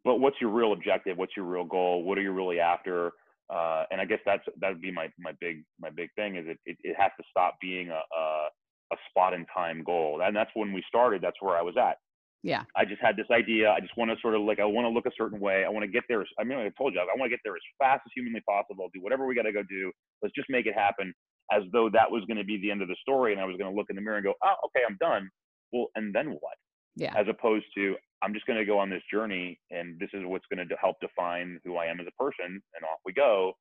[0.04, 1.18] but what's your real objective?
[1.18, 2.04] What's your real goal?
[2.04, 3.14] What are you really after?
[3.54, 6.46] Uh, and I guess that's that would be my my big my big thing is
[6.48, 8.48] it, it, it has to stop being a, a
[8.92, 10.22] a spot in time goal.
[10.24, 11.22] And that's when we started.
[11.22, 11.98] That's where I was at.
[12.44, 12.64] Yeah.
[12.76, 13.72] I just had this idea.
[13.72, 15.64] I just want to sort of like, I want to look a certain way.
[15.64, 16.26] I want to get there.
[16.40, 18.90] I mean, I told you, I want to get there as fast as humanly possible.
[18.94, 19.92] do whatever we got to go do.
[20.22, 21.14] Let's just make it happen
[21.52, 23.32] as though that was going to be the end of the story.
[23.32, 25.30] And I was going to look in the mirror and go, oh, okay, I'm done.
[25.72, 26.58] Well, and then what?
[26.96, 27.14] Yeah.
[27.16, 30.46] As opposed to, I'm just going to go on this journey and this is what's
[30.54, 32.46] going to help define who I am as a person.
[32.46, 33.54] And off we go.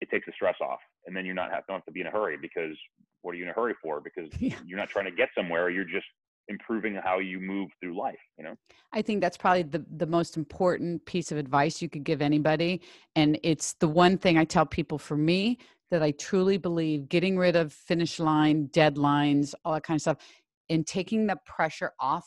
[0.00, 0.80] It takes the stress off.
[1.06, 2.76] And then you're not have, don't have to be in a hurry because
[3.22, 4.00] what are you in a hurry for?
[4.00, 4.56] Because yeah.
[4.66, 5.70] you're not trying to get somewhere.
[5.70, 6.06] You're just
[6.48, 8.54] improving how you move through life you know
[8.92, 12.82] i think that's probably the, the most important piece of advice you could give anybody
[13.16, 15.56] and it's the one thing i tell people for me
[15.90, 20.18] that i truly believe getting rid of finish line deadlines all that kind of stuff
[20.68, 22.26] and taking the pressure off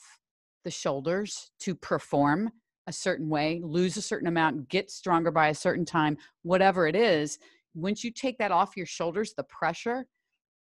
[0.68, 2.52] the shoulders to perform
[2.88, 6.96] a certain way lose a certain amount get stronger by a certain time whatever it
[6.96, 7.40] is
[7.74, 10.06] once you take that off your shoulders the pressure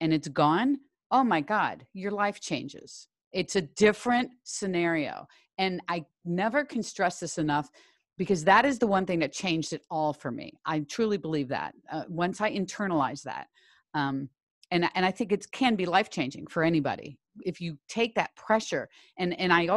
[0.00, 0.78] and it's gone
[1.10, 5.26] oh my god your life changes it's a different scenario.
[5.58, 7.68] And I never can stress this enough
[8.18, 10.52] because that is the one thing that changed it all for me.
[10.66, 13.46] I truly believe that uh, once I internalize that.
[13.94, 14.28] Um,
[14.70, 18.34] and, and I think it can be life changing for anybody if you take that
[18.36, 18.88] pressure.
[19.18, 19.68] And, and I,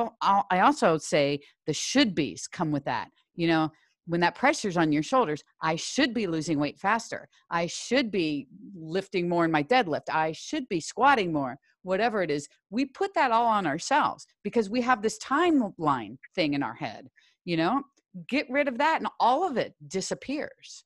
[0.49, 3.10] I also say the should be's come with that.
[3.36, 3.72] You know,
[4.06, 7.30] when that pressure's on your shoulders, I should be losing weight faster.
[7.49, 10.10] I should be lifting more in my deadlift.
[10.12, 12.47] I should be squatting more, whatever it is.
[12.70, 17.08] We put that all on ourselves because we have this timeline thing in our head,
[17.45, 17.84] you know?
[18.30, 20.84] Get rid of that and all of it disappears.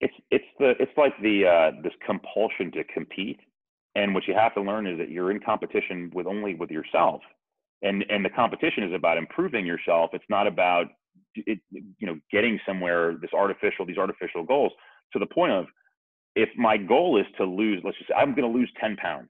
[0.00, 3.38] It's it's the it's like the uh this compulsion to compete.
[3.94, 7.20] And what you have to learn is that you're in competition with only with yourself.
[7.82, 10.10] And and the competition is about improving yourself.
[10.12, 10.86] It's not about
[11.36, 14.72] it, you know, getting somewhere, this artificial, these artificial goals
[15.12, 15.66] to the point of
[16.34, 19.28] if my goal is to lose, let's just say I'm going to lose 10 pounds.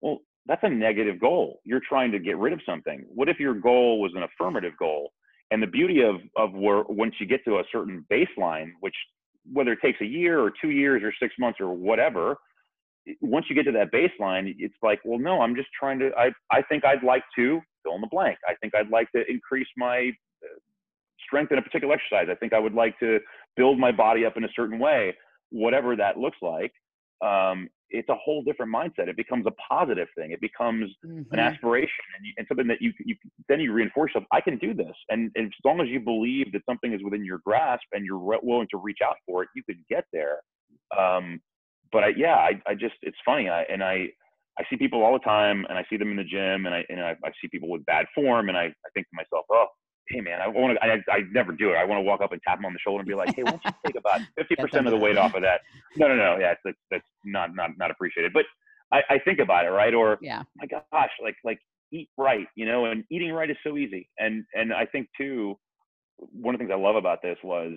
[0.00, 1.60] Well, that's a negative goal.
[1.64, 3.04] You're trying to get rid of something.
[3.08, 5.12] What if your goal was an affirmative goal?
[5.50, 8.94] And the beauty of, of where once you get to a certain baseline, which
[9.50, 12.36] whether it takes a year or two years or six months or whatever,
[13.20, 16.30] once you get to that baseline, it's like, well, no, I'm just trying to, I,
[16.50, 18.38] I think I'd like to fill in the blank.
[18.46, 20.10] I think I'd like to increase my
[21.26, 22.28] strength in a particular exercise.
[22.30, 23.18] I think I would like to
[23.56, 25.14] build my body up in a certain way,
[25.50, 26.72] whatever that looks like.
[27.24, 29.08] Um, it's a whole different mindset.
[29.08, 30.32] It becomes a positive thing.
[30.32, 31.32] It becomes mm-hmm.
[31.32, 33.16] an aspiration and, you, and, something that you, you
[33.48, 34.26] then you reinforce yourself.
[34.30, 37.24] I can do this, and, and, as long as you believe that something is within
[37.24, 40.38] your grasp and you're re- willing to reach out for it, you can get there.
[40.98, 41.40] Um,
[41.92, 43.48] but I, yeah, I, I just, it's funny.
[43.48, 44.08] I, and I,
[44.58, 46.84] I see people all the time and I see them in the gym and I,
[46.88, 49.66] and I, I see people with bad form and I, I think to myself, oh,
[50.08, 51.76] hey man, I want to, I, I never do it.
[51.76, 53.42] I want to walk up and tap them on the shoulder and be like, hey,
[53.42, 55.60] why don't you take about 50% of the weight off of that?
[55.96, 56.38] No, no, no.
[56.38, 56.54] Yeah.
[56.64, 58.32] That's, that's not, not, not appreciated.
[58.32, 58.44] But
[58.92, 59.94] I, I think about it, right?
[59.94, 61.58] Or, yeah, my gosh, like, like
[61.92, 64.08] eat right, you know, and eating right is so easy.
[64.18, 65.56] And, and I think too,
[66.16, 67.74] one of the things I love about this was,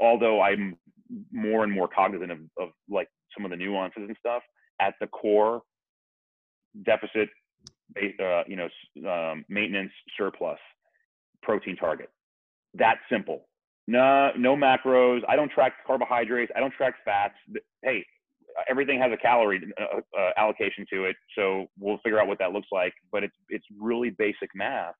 [0.00, 0.76] although I'm
[1.32, 4.42] more and more cognizant of, of like some of the nuances and stuff,
[4.80, 5.62] at the core,
[6.84, 7.28] deficit,
[7.96, 8.68] uh, you know,
[9.10, 10.58] um, maintenance surplus,
[11.42, 12.10] protein target.
[12.74, 13.48] That simple.
[13.86, 15.20] No, no macros.
[15.28, 16.52] I don't track carbohydrates.
[16.54, 17.34] I don't track fats.
[17.82, 18.04] Hey,
[18.68, 22.52] everything has a calorie uh, uh, allocation to it, so we'll figure out what that
[22.52, 22.92] looks like.
[23.10, 24.94] But it's it's really basic math.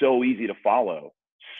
[0.00, 1.12] So easy to follow.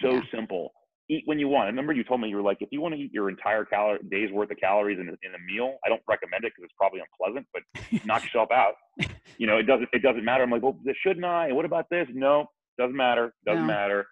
[0.02, 0.20] So yeah.
[0.34, 0.72] simple
[1.11, 1.64] eat when you want.
[1.64, 3.66] I remember you told me you were like, if you want to eat your entire
[4.11, 6.74] day's worth of calories in a, in a meal, I don't recommend it because it's
[6.78, 8.74] probably unpleasant, but knock yourself out.
[9.38, 10.44] You know, it doesn't it doesn't matter.
[10.44, 11.48] I'm like, well, shouldn't I?
[11.48, 12.06] And what about this?
[12.12, 12.46] No,
[12.78, 13.32] doesn't matter.
[13.44, 13.72] Doesn't no.
[13.72, 14.06] matter.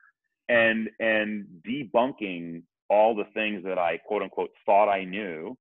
[0.49, 5.57] And and debunking all the things that I quote unquote thought I knew,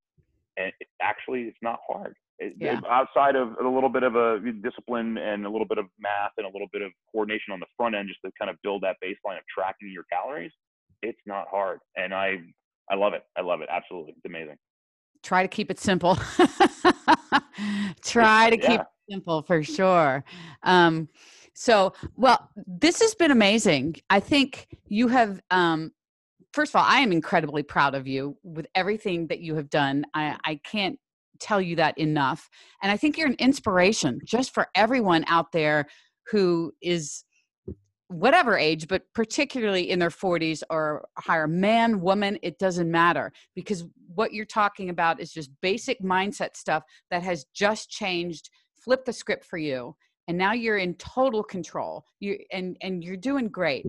[0.57, 2.15] and it, actually it's not hard.
[2.39, 2.79] It, yeah.
[2.87, 6.45] outside of a little bit of a discipline and a little bit of math and
[6.45, 8.97] a little bit of coordination on the front end, just to kind of build that
[9.03, 10.51] baseline of tracking your calories
[11.01, 12.37] it's not hard, and I
[12.89, 13.23] I love it.
[13.37, 13.69] I love it.
[13.71, 14.55] Absolutely, it's amazing.
[15.23, 16.15] Try to keep it simple.
[18.03, 20.23] Try to keep it simple for sure.
[20.63, 21.09] Um,
[21.53, 23.95] so, well, this has been amazing.
[24.09, 25.91] I think you have um,
[26.53, 30.05] first of all, I am incredibly proud of you with everything that you have done.
[30.13, 30.97] I, I, can't
[31.39, 32.49] tell you that enough.
[32.81, 35.85] And I think you're an inspiration just for everyone out there
[36.31, 37.23] who is
[38.09, 43.85] whatever age, but particularly in their 40s or higher, man, woman, it doesn't matter because
[44.15, 49.13] what you're talking about is just basic mindset stuff that has just changed, flipped the
[49.13, 49.95] script for you.
[50.29, 52.03] And now you're in total control.
[52.19, 53.85] You and and you're doing great.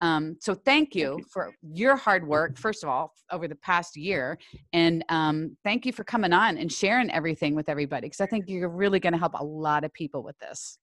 [0.00, 4.38] Um, so thank you for your hard work, first of all, over the past year,
[4.72, 8.48] and um, thank you for coming on and sharing everything with everybody because I think
[8.48, 10.78] you're really going to help a lot of people with this.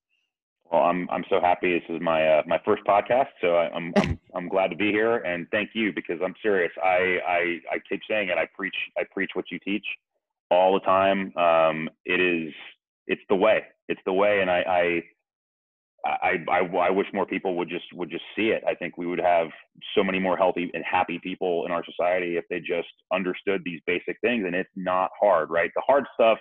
[0.72, 1.80] Well, I'm I'm so happy.
[1.80, 4.76] This is my uh, my first podcast, so I, am I'm, I'm I'm glad to
[4.76, 6.72] be here, and thank you because I'm serious.
[6.84, 7.40] I I
[7.72, 8.38] I keep saying it.
[8.38, 9.86] I preach I preach what you teach
[10.52, 11.36] all the time.
[11.38, 12.54] Um, it is
[13.08, 13.64] it's the way.
[13.88, 15.04] It's the way, and I I.
[16.06, 18.64] I, I, I wish more people would just would just see it.
[18.66, 19.50] I think we would have
[19.94, 23.82] so many more healthy and happy people in our society if they just understood these
[23.86, 24.46] basic things.
[24.46, 25.70] And it's not hard, right?
[25.76, 26.38] The hard stuff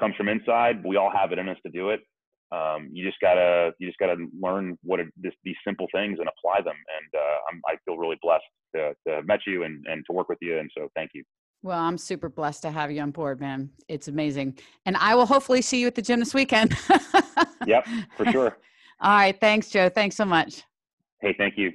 [0.00, 0.84] comes from inside.
[0.84, 2.00] We all have it in us to do it
[2.50, 6.28] um, you just gotta you just gotta learn what it, this, these simple things and
[6.28, 6.76] apply them.
[6.76, 8.44] And uh, i feel really blessed
[8.74, 10.58] to, to have met you and, and to work with you.
[10.58, 11.24] And so thank you.
[11.62, 13.70] Well, I'm super blessed to have you on board, man.
[13.88, 14.58] It's amazing.
[14.86, 16.76] And I will hopefully see you at the gym this weekend.
[17.66, 17.86] yep,
[18.16, 18.56] for sure.
[19.00, 19.38] All right.
[19.38, 19.88] Thanks, Joe.
[19.88, 20.62] Thanks so much.
[21.20, 21.72] Hey, thank you.